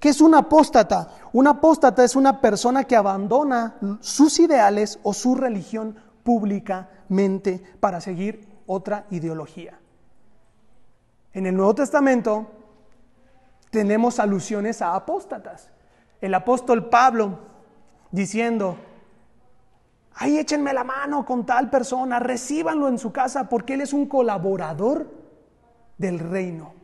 ¿Qué 0.00 0.08
es 0.08 0.20
un 0.20 0.34
apóstata? 0.34 1.10
Un 1.32 1.46
apóstata 1.46 2.02
es 2.02 2.16
una 2.16 2.40
persona 2.40 2.82
que 2.82 2.96
abandona 2.96 3.76
sus 4.00 4.40
ideales 4.40 4.98
o 5.04 5.14
su 5.14 5.36
religión 5.36 5.94
públicamente 6.24 7.62
para 7.78 8.00
seguir 8.00 8.48
otra 8.66 9.06
ideología. 9.10 9.78
En 11.32 11.46
el 11.46 11.54
Nuevo 11.54 11.76
Testamento 11.76 12.50
tenemos 13.70 14.18
alusiones 14.18 14.82
a 14.82 14.96
apóstatas. 14.96 15.70
El 16.20 16.34
apóstol 16.34 16.88
Pablo 16.88 17.38
diciendo, 18.10 18.76
ay, 20.16 20.38
échenme 20.38 20.72
la 20.72 20.84
mano 20.84 21.24
con 21.24 21.46
tal 21.46 21.70
persona, 21.70 22.18
recíbanlo 22.18 22.88
en 22.88 22.98
su 22.98 23.12
casa 23.12 23.48
porque 23.48 23.74
él 23.74 23.80
es 23.80 23.92
un 23.92 24.06
colaborador 24.06 25.10
del 25.98 26.18
reino. 26.18 26.74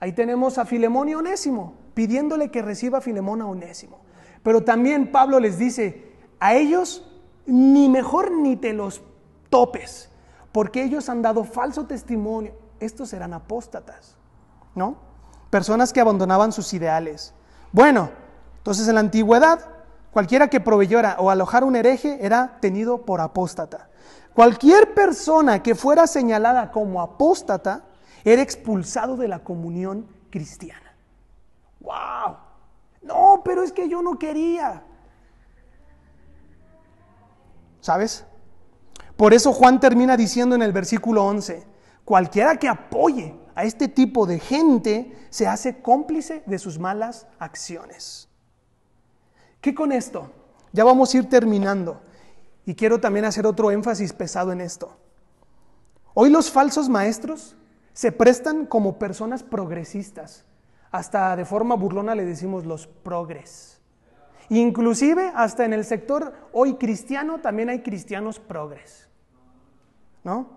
Ahí 0.00 0.12
tenemos 0.12 0.58
a 0.58 0.64
Filemón 0.64 1.08
y 1.08 1.14
Onésimo 1.14 1.74
pidiéndole 1.94 2.50
que 2.50 2.62
reciba 2.62 2.98
a 2.98 3.00
Filemón 3.00 3.42
a 3.42 3.46
Onésimo. 3.46 4.00
Pero 4.42 4.64
también 4.64 5.12
Pablo 5.12 5.38
les 5.38 5.58
dice, 5.58 6.12
a 6.40 6.54
ellos 6.54 7.08
ni 7.46 7.88
mejor 7.88 8.32
ni 8.32 8.56
te 8.56 8.72
los 8.72 9.02
topes, 9.50 10.10
porque 10.50 10.82
ellos 10.82 11.08
han 11.08 11.22
dado 11.22 11.44
falso 11.44 11.86
testimonio. 11.86 12.54
Estos 12.80 13.12
eran 13.12 13.32
apóstatas, 13.32 14.16
¿no? 14.74 14.96
Personas 15.50 15.92
que 15.92 16.00
abandonaban 16.00 16.50
sus 16.52 16.72
ideales. 16.74 17.34
Bueno, 17.70 18.10
entonces 18.58 18.88
en 18.88 18.94
la 18.94 19.00
antigüedad, 19.00 19.60
cualquiera 20.12 20.48
que 20.48 20.60
proveyera 20.60 21.16
o 21.18 21.30
alojara 21.30 21.66
un 21.66 21.74
hereje 21.74 22.24
era 22.24 22.58
tenido 22.60 23.04
por 23.04 23.20
apóstata. 23.20 23.88
Cualquier 24.34 24.94
persona 24.94 25.62
que 25.62 25.74
fuera 25.74 26.06
señalada 26.06 26.70
como 26.70 27.02
apóstata 27.02 27.84
era 28.24 28.40
expulsado 28.40 29.16
de 29.16 29.28
la 29.28 29.40
comunión 29.40 30.06
cristiana. 30.30 30.96
¡Wow! 31.80 32.36
No, 33.02 33.42
pero 33.44 33.62
es 33.62 33.72
que 33.72 33.88
yo 33.88 34.00
no 34.00 34.18
quería. 34.18 34.84
¿Sabes? 37.80 38.24
Por 39.16 39.34
eso 39.34 39.52
Juan 39.52 39.80
termina 39.80 40.16
diciendo 40.16 40.54
en 40.54 40.62
el 40.62 40.72
versículo 40.72 41.24
11, 41.26 41.66
cualquiera 42.04 42.56
que 42.56 42.68
apoye 42.68 43.34
a 43.54 43.64
este 43.64 43.88
tipo 43.88 44.24
de 44.26 44.38
gente 44.38 45.26
se 45.30 45.46
hace 45.46 45.82
cómplice 45.82 46.42
de 46.46 46.58
sus 46.58 46.78
malas 46.78 47.26
acciones. 47.38 48.31
¿Qué 49.62 49.74
con 49.74 49.92
esto? 49.92 50.28
Ya 50.72 50.82
vamos 50.82 51.14
a 51.14 51.18
ir 51.18 51.28
terminando 51.28 52.02
y 52.66 52.74
quiero 52.74 53.00
también 53.00 53.24
hacer 53.24 53.46
otro 53.46 53.70
énfasis 53.70 54.12
pesado 54.12 54.50
en 54.50 54.60
esto. 54.60 54.98
Hoy 56.14 56.30
los 56.30 56.50
falsos 56.50 56.88
maestros 56.88 57.56
se 57.92 58.10
prestan 58.10 58.66
como 58.66 58.98
personas 58.98 59.44
progresistas. 59.44 60.44
Hasta 60.90 61.36
de 61.36 61.44
forma 61.44 61.76
burlona 61.76 62.16
le 62.16 62.24
decimos 62.24 62.66
los 62.66 62.88
progres. 62.88 63.80
Inclusive 64.48 65.30
hasta 65.34 65.64
en 65.64 65.72
el 65.72 65.84
sector 65.84 66.34
hoy 66.52 66.74
cristiano 66.74 67.38
también 67.38 67.68
hay 67.68 67.82
cristianos 67.82 68.40
progres. 68.40 69.08
¿No? 70.24 70.48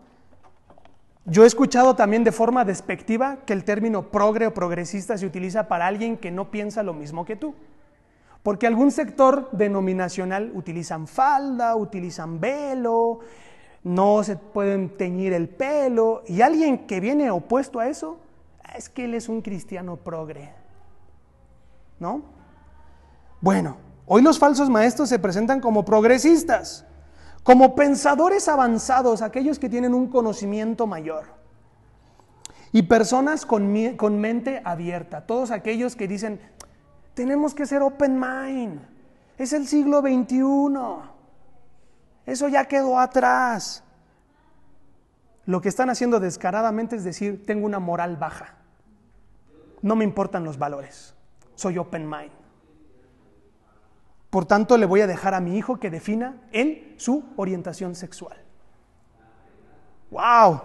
Yo 1.25 1.43
he 1.43 1.47
escuchado 1.47 1.95
también 1.95 2.23
de 2.23 2.31
forma 2.31 2.65
despectiva 2.65 3.37
que 3.45 3.53
el 3.53 3.63
término 3.65 4.09
progre 4.09 4.47
o 4.47 4.53
progresista 4.53 5.15
se 5.15 5.27
utiliza 5.27 5.67
para 5.67 5.85
alguien 5.85 6.17
que 6.17 6.31
no 6.31 6.49
piensa 6.49 6.81
lo 6.81 6.95
mismo 6.95 7.23
que 7.23 7.35
tú. 7.35 7.53
Porque 8.45 8.67
algún 8.67 8.91
sector 8.91 9.49
denominacional 9.53 10.51
utilizan 10.53 11.07
falda, 11.07 11.75
utilizan 11.75 12.39
velo, 12.39 13.21
no 13.83 14.23
se 14.23 14.35
pueden 14.35 14.95
teñir 14.95 15.33
el 15.33 15.49
pelo, 15.49 16.21
y 16.27 16.41
alguien 16.41 16.85
que 16.85 16.99
viene 16.99 17.31
opuesto 17.31 17.79
a 17.79 17.87
eso, 17.87 18.19
es 18.77 18.87
que 18.87 19.05
él 19.05 19.15
es 19.15 19.29
un 19.29 19.41
cristiano 19.41 19.95
progre. 19.97 20.53
¿No? 21.99 22.21
Bueno, 23.41 23.77
hoy 24.05 24.21
los 24.21 24.37
falsos 24.37 24.69
maestros 24.69 25.09
se 25.09 25.17
presentan 25.17 25.59
como 25.59 25.83
progresistas, 25.83 26.85
como 27.41 27.73
pensadores 27.73 28.47
avanzados, 28.47 29.23
aquellos 29.23 29.57
que 29.57 29.69
tienen 29.69 29.95
un 29.95 30.05
conocimiento 30.05 30.85
mayor. 30.85 31.33
Y 32.71 32.83
personas 32.83 33.43
con, 33.47 33.73
con 33.95 34.19
mente 34.19 34.61
abierta, 34.65 35.25
todos 35.25 35.49
aquellos 35.49 35.95
que 35.95 36.07
dicen, 36.07 36.39
tenemos 37.15 37.55
que 37.55 37.65
ser 37.65 37.81
open 37.81 38.19
mind, 38.19 38.81
es 39.37 39.53
el 39.53 39.67
siglo 39.67 40.01
XXI. 40.01 40.77
Eso 42.25 42.47
ya 42.47 42.65
quedó 42.65 42.99
atrás. 42.99 43.83
Lo 45.45 45.61
que 45.61 45.69
están 45.69 45.89
haciendo 45.89 46.19
descaradamente 46.19 46.95
es 46.95 47.03
decir, 47.03 47.45
tengo 47.45 47.65
una 47.65 47.79
moral 47.79 48.17
baja. 48.17 48.55
No 49.81 49.95
me 49.95 50.03
importan 50.03 50.43
los 50.43 50.57
valores. 50.57 51.15
Soy 51.55 51.77
open 51.77 52.09
mind. 52.09 52.31
Por 54.29 54.45
tanto, 54.45 54.77
le 54.77 54.85
voy 54.85 55.01
a 55.01 55.07
dejar 55.07 55.33
a 55.33 55.39
mi 55.39 55.57
hijo 55.57 55.79
que 55.79 55.89
defina 55.89 56.41
él 56.51 56.95
su 56.97 57.23
orientación 57.37 57.95
sexual. 57.95 58.37
¡Wow! 60.11 60.61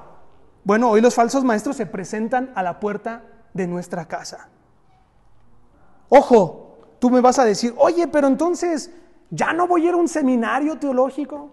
Bueno, 0.64 0.90
hoy 0.90 1.00
los 1.00 1.14
falsos 1.14 1.44
maestros 1.44 1.76
se 1.76 1.86
presentan 1.86 2.50
a 2.54 2.62
la 2.62 2.80
puerta 2.80 3.22
de 3.52 3.66
nuestra 3.66 4.06
casa. 4.06 4.48
Ojo, 6.10 6.76
tú 6.98 7.08
me 7.08 7.22
vas 7.22 7.38
a 7.38 7.44
decir, 7.46 7.72
oye, 7.78 8.06
pero 8.06 8.26
entonces 8.26 8.90
¿Ya 9.30 9.52
no 9.52 9.68
voy 9.68 9.86
a 9.86 9.88
ir 9.88 9.94
a 9.94 9.96
un 9.96 10.08
seminario 10.08 10.78
teológico? 10.78 11.50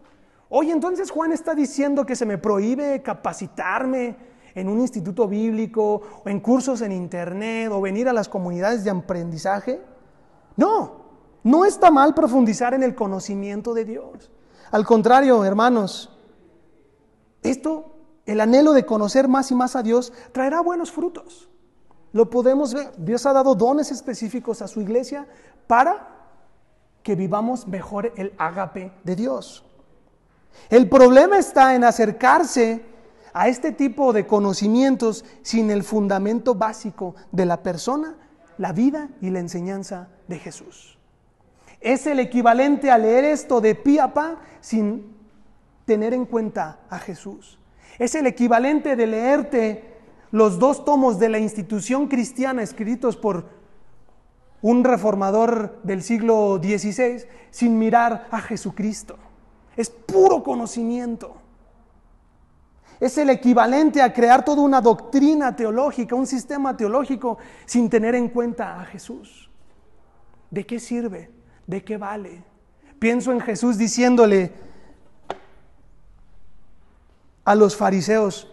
Oye, 0.49 0.71
entonces 0.71 1.11
Juan 1.11 1.31
está 1.31 1.53
diciendo 1.53 2.05
que 2.05 2.15
se 2.15 2.25
me 2.25 2.37
prohíbe 2.37 3.01
capacitarme 3.03 4.17
en 4.55 4.67
un 4.67 4.81
instituto 4.81 5.27
bíblico 5.27 6.01
o 6.25 6.29
en 6.29 6.39
cursos 6.39 6.81
en 6.81 6.91
internet 6.91 7.71
o 7.71 7.79
venir 7.79 8.09
a 8.09 8.13
las 8.13 8.27
comunidades 8.27 8.83
de 8.83 8.89
aprendizaje. 8.89 9.79
No, 10.55 11.05
no 11.43 11.65
está 11.65 11.91
mal 11.91 12.15
profundizar 12.15 12.73
en 12.73 12.81
el 12.81 12.95
conocimiento 12.95 13.75
de 13.75 13.85
Dios. 13.85 14.31
Al 14.71 14.83
contrario, 14.83 15.45
hermanos, 15.45 16.17
esto, 17.43 17.93
el 18.25 18.41
anhelo 18.41 18.73
de 18.73 18.85
conocer 18.85 19.27
más 19.27 19.51
y 19.51 19.55
más 19.55 19.75
a 19.75 19.83
Dios, 19.83 20.11
traerá 20.31 20.61
buenos 20.61 20.91
frutos. 20.91 21.47
Lo 22.13 22.29
podemos 22.29 22.73
ver. 22.73 22.91
Dios 22.97 23.25
ha 23.25 23.33
dado 23.33 23.55
dones 23.55 23.91
específicos 23.91 24.61
a 24.61 24.67
su 24.67 24.81
iglesia 24.81 25.27
para 25.67 26.15
que 27.03 27.15
vivamos 27.15 27.67
mejor 27.67 28.13
el 28.17 28.33
ágape 28.37 28.91
de 29.03 29.15
Dios. 29.15 29.63
El 30.69 30.89
problema 30.89 31.37
está 31.37 31.75
en 31.75 31.83
acercarse 31.83 32.83
a 33.33 33.47
este 33.47 33.71
tipo 33.71 34.13
de 34.13 34.25
conocimientos 34.25 35.23
sin 35.41 35.69
el 35.69 35.83
fundamento 35.83 36.55
básico 36.55 37.15
de 37.31 37.45
la 37.45 37.61
persona, 37.61 38.15
la 38.57 38.73
vida 38.73 39.09
y 39.21 39.29
la 39.29 39.39
enseñanza 39.39 40.09
de 40.27 40.39
Jesús. 40.39 40.97
Es 41.79 42.07
el 42.07 42.19
equivalente 42.19 42.89
a 42.89 42.97
leer 42.97 43.25
esto 43.25 43.61
de 43.61 43.75
pie 43.75 44.01
a 44.01 44.13
pa 44.13 44.41
sin 44.59 45.15
tener 45.85 46.13
en 46.13 46.25
cuenta 46.25 46.79
a 46.89 46.99
Jesús. 46.99 47.59
Es 47.99 48.15
el 48.15 48.27
equivalente 48.27 48.95
de 48.95 49.07
leerte 49.07 49.96
los 50.31 50.59
dos 50.59 50.83
tomos 50.85 51.19
de 51.19 51.29
la 51.29 51.39
institución 51.39 52.07
cristiana 52.07 52.61
escritos 52.61 53.15
por 53.15 53.45
un 54.61 54.83
reformador 54.83 55.79
del 55.83 56.01
siglo 56.01 56.59
XVI 56.61 57.25
sin 57.51 57.77
mirar 57.77 58.27
a 58.31 58.41
Jesucristo. 58.41 59.17
Es 59.75 59.89
puro 59.89 60.43
conocimiento. 60.43 61.35
Es 62.99 63.17
el 63.17 63.29
equivalente 63.29 64.01
a 64.01 64.11
crear 64.11 64.43
toda 64.43 64.63
una 64.63 64.81
doctrina 64.81 65.55
teológica, 65.55 66.15
un 66.15 66.25
sistema 66.25 66.75
teológico, 66.75 67.37
sin 67.65 67.89
tener 67.89 68.15
en 68.15 68.29
cuenta 68.29 68.81
a 68.81 68.85
Jesús. 68.85 69.51
¿De 70.49 70.65
qué 70.65 70.79
sirve? 70.79 71.29
¿De 71.67 71.83
qué 71.83 71.97
vale? 71.97 72.43
Pienso 72.97 73.31
en 73.31 73.39
Jesús 73.39 73.77
diciéndole 73.77 74.51
a 77.45 77.53
los 77.53 77.75
fariseos, 77.75 78.51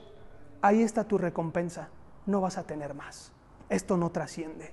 ahí 0.65 0.83
está 0.83 1.05
tu 1.05 1.19
recompensa, 1.19 1.89
no 2.25 2.41
vas 2.41 2.57
a 2.57 2.63
tener 2.63 2.95
más. 2.95 3.33
Esto 3.69 3.99
no 3.99 4.11
trasciende. 4.11 4.73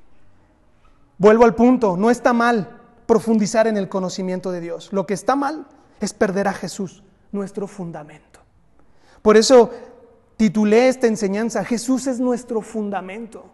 Vuelvo 1.17 1.43
al 1.43 1.54
punto, 1.54 1.97
no 1.97 2.10
está 2.10 2.32
mal 2.32 2.80
profundizar 3.06 3.67
en 3.67 3.75
el 3.75 3.89
conocimiento 3.89 4.54
de 4.54 4.62
Dios. 4.62 4.93
Lo 4.93 5.06
que 5.06 5.13
está 5.13 5.36
mal 5.36 5.67
es 5.99 6.13
perder 6.13 6.47
a 6.47 6.54
Jesús, 6.54 7.04
nuestro 7.34 7.67
fundamento. 7.67 8.39
Por 9.21 9.36
eso 9.36 9.69
titulé 10.38 10.88
esta 10.88 11.08
enseñanza, 11.08 11.65
Jesús 11.65 12.08
es 12.08 12.21
nuestro 12.21 12.62
fundamento. 12.62 13.45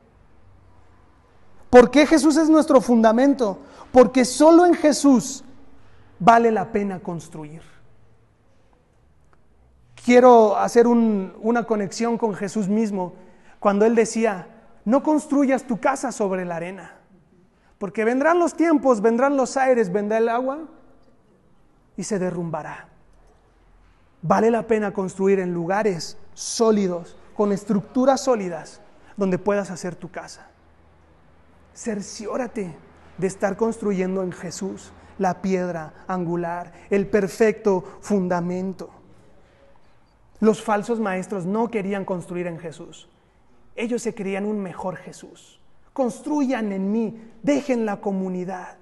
¿Por 1.71 1.89
qué 1.89 2.06
Jesús 2.06 2.38
es 2.38 2.50
nuestro 2.50 2.82
fundamento? 2.82 3.60
Porque 3.91 4.26
solo 4.26 4.67
en 4.67 4.76
Jesús 4.76 5.43
vale 6.19 6.52
la 6.52 6.71
pena 6.71 7.00
construir. 7.00 7.77
Quiero 10.08 10.56
hacer 10.58 10.88
una 10.88 11.65
conexión 11.65 12.17
con 12.17 12.34
Jesús 12.34 12.70
mismo 12.70 13.15
cuando 13.60 13.84
Él 13.86 13.93
decía, 13.93 14.48
no 14.86 15.04
construyas 15.04 15.63
tu 15.63 15.82
casa 15.82 16.13
sobre 16.13 16.46
la 16.46 16.56
arena, 16.56 16.96
porque 17.78 18.06
vendrán 18.06 18.39
los 18.39 18.54
tiempos, 18.54 19.02
vendrán 19.02 19.36
los 19.36 19.58
aires, 19.58 19.91
vendrá 19.91 20.20
el 20.20 20.30
agua 20.30 20.60
y 21.98 22.04
se 22.04 22.20
derrumbará. 22.20 22.88
Vale 24.22 24.50
la 24.50 24.65
pena 24.65 24.93
construir 24.93 25.41
en 25.41 25.54
lugares 25.54 26.17
sólidos, 26.34 27.17
con 27.36 27.52
estructuras 27.52 28.22
sólidas, 28.22 28.80
donde 29.17 29.38
puedas 29.38 29.72
hacer 29.72 29.93
tu 29.93 30.10
casa. 30.10 30.48
Cerciórate 31.74 32.74
de 33.17 33.28
estar 33.28 33.58
construyendo 33.58 34.24
en 34.24 34.32
Jesús 34.32 34.93
la 35.17 35.41
piedra 35.41 36.06
angular, 36.08 36.72
el 36.89 37.08
perfecto 37.08 37.84
fundamento. 38.00 38.89
Los 40.39 40.62
falsos 40.62 41.00
maestros 41.00 41.45
no 41.45 41.69
querían 41.69 42.06
construir 42.06 42.47
en 42.47 42.60
Jesús. 42.60 43.10
Ellos 43.76 44.02
se 44.02 44.13
creían 44.13 44.45
un 44.45 44.60
mejor 44.60 44.97
Jesús. 44.97 45.60
Construyan 45.93 46.71
en 46.71 46.91
mí, 46.91 47.19
dejen 47.43 47.86
la 47.86 48.02
comunidad. 48.02 48.78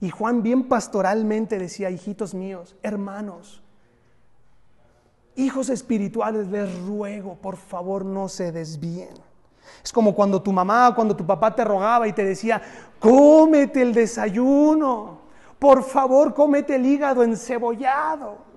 Y 0.00 0.10
Juan 0.10 0.42
bien 0.42 0.68
pastoralmente 0.68 1.58
decía, 1.58 1.90
hijitos 1.90 2.34
míos, 2.34 2.76
hermanos, 2.82 3.62
hijos 5.34 5.68
espirituales, 5.70 6.48
les 6.48 6.80
ruego, 6.82 7.36
por 7.36 7.56
favor, 7.56 8.04
no 8.04 8.28
se 8.28 8.52
desvíen. 8.52 9.14
Es 9.82 9.92
como 9.92 10.14
cuando 10.14 10.42
tu 10.42 10.52
mamá, 10.52 10.92
cuando 10.94 11.14
tu 11.14 11.24
papá 11.26 11.54
te 11.54 11.64
rogaba 11.64 12.08
y 12.08 12.12
te 12.12 12.24
decía, 12.24 12.60
cómete 12.98 13.82
el 13.82 13.92
desayuno, 13.94 15.20
por 15.58 15.82
favor, 15.82 16.34
cómete 16.34 16.76
el 16.76 16.86
hígado 16.86 17.22
encebollado. 17.22 18.47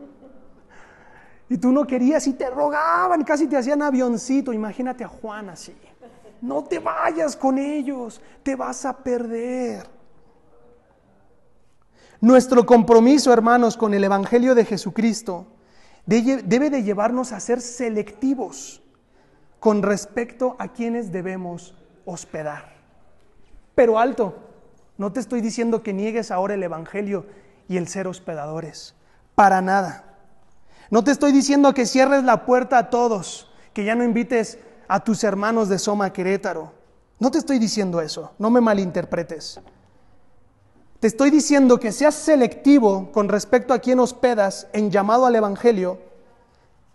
Y 1.51 1.57
tú 1.57 1.73
no 1.73 1.85
querías 1.85 2.25
y 2.27 2.33
te 2.33 2.49
rogaban, 2.49 3.25
casi 3.25 3.45
te 3.45 3.57
hacían 3.57 3.81
avioncito. 3.81 4.53
Imagínate 4.53 5.03
a 5.03 5.09
Juan 5.09 5.49
así. 5.49 5.75
No 6.39 6.63
te 6.63 6.79
vayas 6.79 7.35
con 7.35 7.57
ellos, 7.57 8.21
te 8.41 8.55
vas 8.55 8.85
a 8.85 8.95
perder. 8.95 9.85
Nuestro 12.21 12.65
compromiso, 12.65 13.33
hermanos, 13.33 13.75
con 13.75 13.93
el 13.93 14.01
Evangelio 14.01 14.55
de 14.55 14.63
Jesucristo 14.63 15.45
debe 16.05 16.69
de 16.69 16.83
llevarnos 16.83 17.33
a 17.33 17.41
ser 17.41 17.59
selectivos 17.59 18.81
con 19.59 19.83
respecto 19.83 20.55
a 20.57 20.69
quienes 20.69 21.11
debemos 21.11 21.75
hospedar. 22.05 22.77
Pero 23.75 23.99
alto, 23.99 24.37
no 24.97 25.11
te 25.11 25.19
estoy 25.19 25.41
diciendo 25.41 25.83
que 25.83 25.91
niegues 25.91 26.31
ahora 26.31 26.53
el 26.53 26.63
Evangelio 26.63 27.25
y 27.67 27.75
el 27.75 27.89
ser 27.89 28.07
hospedadores. 28.07 28.95
Para 29.35 29.61
nada. 29.61 30.10
No 30.91 31.03
te 31.03 31.11
estoy 31.11 31.31
diciendo 31.31 31.73
que 31.73 31.85
cierres 31.85 32.23
la 32.25 32.45
puerta 32.45 32.77
a 32.77 32.89
todos, 32.89 33.49
que 33.73 33.85
ya 33.85 33.95
no 33.95 34.03
invites 34.03 34.59
a 34.89 35.03
tus 35.03 35.23
hermanos 35.23 35.69
de 35.69 35.79
Soma 35.79 36.11
Querétaro. 36.11 36.73
No 37.17 37.31
te 37.31 37.37
estoy 37.37 37.59
diciendo 37.59 38.01
eso, 38.01 38.33
no 38.37 38.49
me 38.49 38.59
malinterpretes. 38.59 39.61
Te 40.99 41.07
estoy 41.07 41.31
diciendo 41.31 41.79
que 41.79 41.93
seas 41.93 42.13
selectivo 42.13 43.09
con 43.13 43.29
respecto 43.29 43.73
a 43.73 43.79
quién 43.79 43.99
hospedas 43.99 44.67
en 44.73 44.91
llamado 44.91 45.25
al 45.25 45.35
Evangelio 45.35 45.97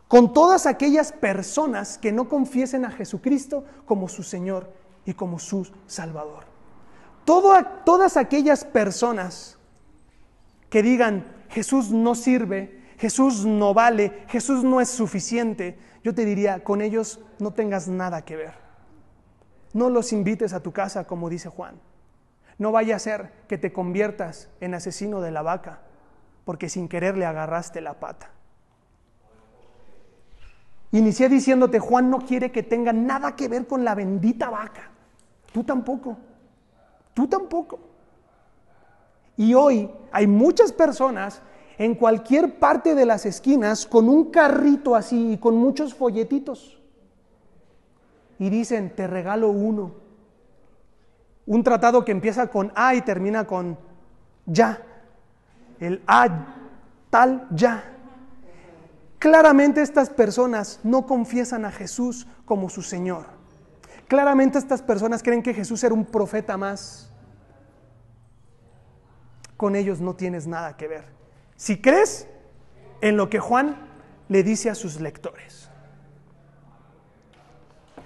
con 0.09 0.33
todas 0.33 0.67
aquellas 0.67 1.11
personas 1.13 1.99
que 1.99 2.13
no 2.13 2.29
confiesen 2.29 2.85
a 2.85 2.91
Jesucristo 2.91 3.65
como 3.87 4.09
su 4.09 4.23
Señor 4.23 4.73
y 5.05 5.15
como 5.15 5.39
su 5.39 5.69
Salvador. 5.87 6.45
todas 7.25 8.17
aquellas 8.17 8.65
personas 8.65 9.57
que 10.71 10.83
digan 10.83 11.25
Jesús 11.49 11.91
no 11.91 12.15
sirve, 12.15 12.76
Jesús 12.99 13.45
no 13.45 13.75
vale, 13.75 14.25
Jesús 14.29 14.65
no 14.65 14.81
es 14.81 14.89
suficiente, 14.89 15.79
yo 16.03 16.15
te 16.15 16.25
diría, 16.25 16.65
con 16.65 16.81
ellos 16.81 17.21
no 17.39 17.53
tengas 17.53 17.89
nada 17.89 18.25
que 18.25 18.37
ver. 18.37 18.55
No 19.73 19.91
los 19.91 20.13
invites 20.13 20.53
a 20.53 20.63
tu 20.63 20.73
casa, 20.73 21.07
como 21.07 21.29
dice 21.29 21.49
Juan. 21.49 21.79
No 22.59 22.73
vaya 22.73 22.97
a 22.97 23.01
ser 23.01 23.33
que 23.49 23.59
te 23.59 23.73
conviertas 23.73 24.49
en 24.61 24.75
asesino 24.75 25.21
de 25.21 25.31
la 25.31 25.43
vaca, 25.43 25.81
porque 26.45 26.69
sin 26.69 26.89
querer 26.89 27.19
le 27.19 27.27
agarraste 27.27 27.81
la 27.81 28.01
pata. 28.01 28.31
Inicié 30.93 31.29
diciéndote, 31.29 31.79
Juan 31.79 32.09
no 32.09 32.21
quiere 32.21 32.51
que 32.51 32.63
tenga 32.63 32.93
nada 32.93 33.37
que 33.37 33.49
ver 33.49 33.67
con 33.67 33.85
la 33.85 33.95
bendita 33.95 34.49
vaca. 34.49 34.91
Tú 35.53 35.65
tampoco. 35.65 36.17
Tú 37.13 37.27
tampoco. 37.27 37.81
Y 39.37 39.53
hoy 39.53 39.91
hay 40.13 40.27
muchas 40.27 40.73
personas 40.73 41.43
en 41.79 41.95
cualquier 41.95 42.59
parte 42.59 42.95
de 42.95 43.07
las 43.07 43.27
esquinas 43.27 43.87
con 43.87 44.09
un 44.09 44.31
carrito 44.31 44.95
así 44.95 45.33
y 45.33 45.39
con 45.39 45.57
muchos 45.57 45.95
folletitos. 45.95 46.79
Y 48.39 48.51
dicen, 48.51 48.95
te 48.95 49.07
regalo 49.07 49.51
uno. 49.51 49.95
Un 51.47 51.63
tratado 51.63 52.05
que 52.05 52.13
empieza 52.13 52.49
con 52.49 52.73
A 52.75 52.95
y 52.95 53.03
termina 53.03 53.47
con 53.47 53.79
ya. 54.47 54.83
El 55.79 56.03
A 56.07 56.55
tal 57.11 57.47
ya. 57.51 57.93
Claramente 59.19 59.83
estas 59.83 60.11
personas 60.11 60.81
no 60.83 61.07
confiesan 61.07 61.65
a 61.65 61.73
Jesús 61.73 62.27
como 62.45 62.69
su 62.69 62.83
Señor. 62.83 63.27
Claramente 64.09 64.59
estas 64.59 64.83
personas 64.83 65.23
creen 65.23 65.43
que 65.43 65.55
Jesús 65.55 65.83
era 65.85 65.95
un 65.95 66.05
profeta 66.05 66.57
más. 66.57 67.11
Con 69.57 69.75
ellos 69.75 70.01
no 70.01 70.15
tienes 70.15 70.47
nada 70.47 70.77
que 70.77 70.89
ver. 70.89 71.16
Si 71.57 71.81
crees 71.81 72.27
en 73.01 73.17
lo 73.17 73.31
que 73.31 73.41
Juan 73.41 73.77
le 74.29 74.43
dice 74.43 74.71
a 74.71 74.75
sus 74.75 75.01
lectores. 75.01 75.71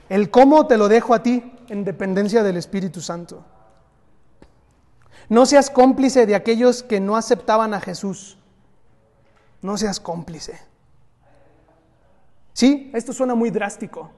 El 0.08 0.30
cómo 0.30 0.66
te 0.66 0.76
lo 0.76 0.88
dejo 0.88 1.14
a 1.14 1.22
ti 1.22 1.52
en 1.68 1.84
dependencia 1.84 2.42
del 2.42 2.56
Espíritu 2.56 3.00
Santo. 3.00 3.44
No 5.28 5.46
seas 5.46 5.70
cómplice 5.70 6.26
de 6.26 6.34
aquellos 6.34 6.82
que 6.82 7.00
no 7.00 7.16
aceptaban 7.16 7.72
a 7.74 7.80
Jesús. 7.80 8.36
No 9.62 9.76
seas 9.78 10.00
cómplice. 10.00 10.60
Sí, 12.52 12.90
esto 12.94 13.12
suena 13.12 13.34
muy 13.34 13.50
drástico, 13.50 14.10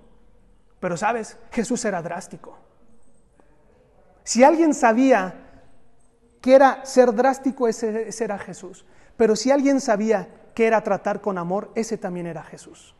pero 0.80 0.96
sabes, 0.96 1.36
Jesús 1.50 1.84
era 1.84 2.00
drástico. 2.00 2.58
Si 4.24 4.42
alguien 4.42 4.72
sabía 4.72 5.34
que 6.40 6.54
era 6.54 6.84
ser 6.84 7.12
drástico, 7.14 7.68
ese, 7.68 8.08
era 8.18 8.38
Jesús. 8.38 8.84
Pero 9.16 9.36
si 9.36 9.50
alguien 9.50 9.80
sabía 9.80 10.28
que 10.54 10.66
era 10.66 10.82
tratar 10.82 11.20
con 11.20 11.38
amor, 11.38 11.70
ese 11.74 11.98
también 11.98 12.26
era 12.26 12.42
Jesús. 12.42 12.94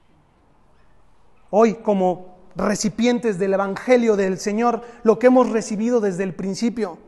Hoy, 1.50 1.74
como 1.74 2.36
recipientes 2.56 3.38
del 3.38 3.54
Evangelio 3.54 4.16
del 4.16 4.38
Señor, 4.38 4.82
lo 5.02 5.18
que 5.18 5.26
hemos 5.26 5.50
recibido 5.50 6.00
desde 6.00 6.24
el 6.24 6.34
principio, 6.34 6.98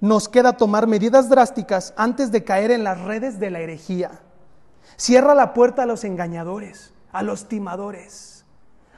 nos 0.00 0.28
queda 0.28 0.56
tomar 0.56 0.86
medidas 0.86 1.28
drásticas 1.28 1.94
antes 1.96 2.30
de 2.30 2.44
caer 2.44 2.70
en 2.70 2.84
las 2.84 3.00
redes 3.00 3.38
de 3.40 3.50
la 3.50 3.60
herejía. 3.60 4.20
Cierra 4.96 5.34
la 5.34 5.54
puerta 5.54 5.84
a 5.84 5.86
los 5.86 6.04
engañadores 6.04 6.92
a 7.16 7.22
los 7.22 7.48
timadores, 7.48 8.44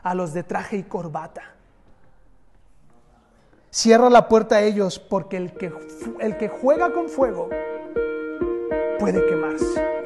a 0.03 0.13
los 0.13 0.33
de 0.33 0.43
traje 0.43 0.77
y 0.77 0.83
corbata. 0.83 1.55
Cierra 3.71 4.11
la 4.11 4.27
puerta 4.27 4.57
a 4.57 4.63
ellos 4.63 4.99
porque 4.99 5.37
el 5.37 5.53
que, 5.53 5.73
el 6.19 6.37
que 6.37 6.49
juega 6.49 6.93
con 6.93 7.09
fuego 7.09 7.49
puede 9.11 9.25
quemarse. 9.27 9.98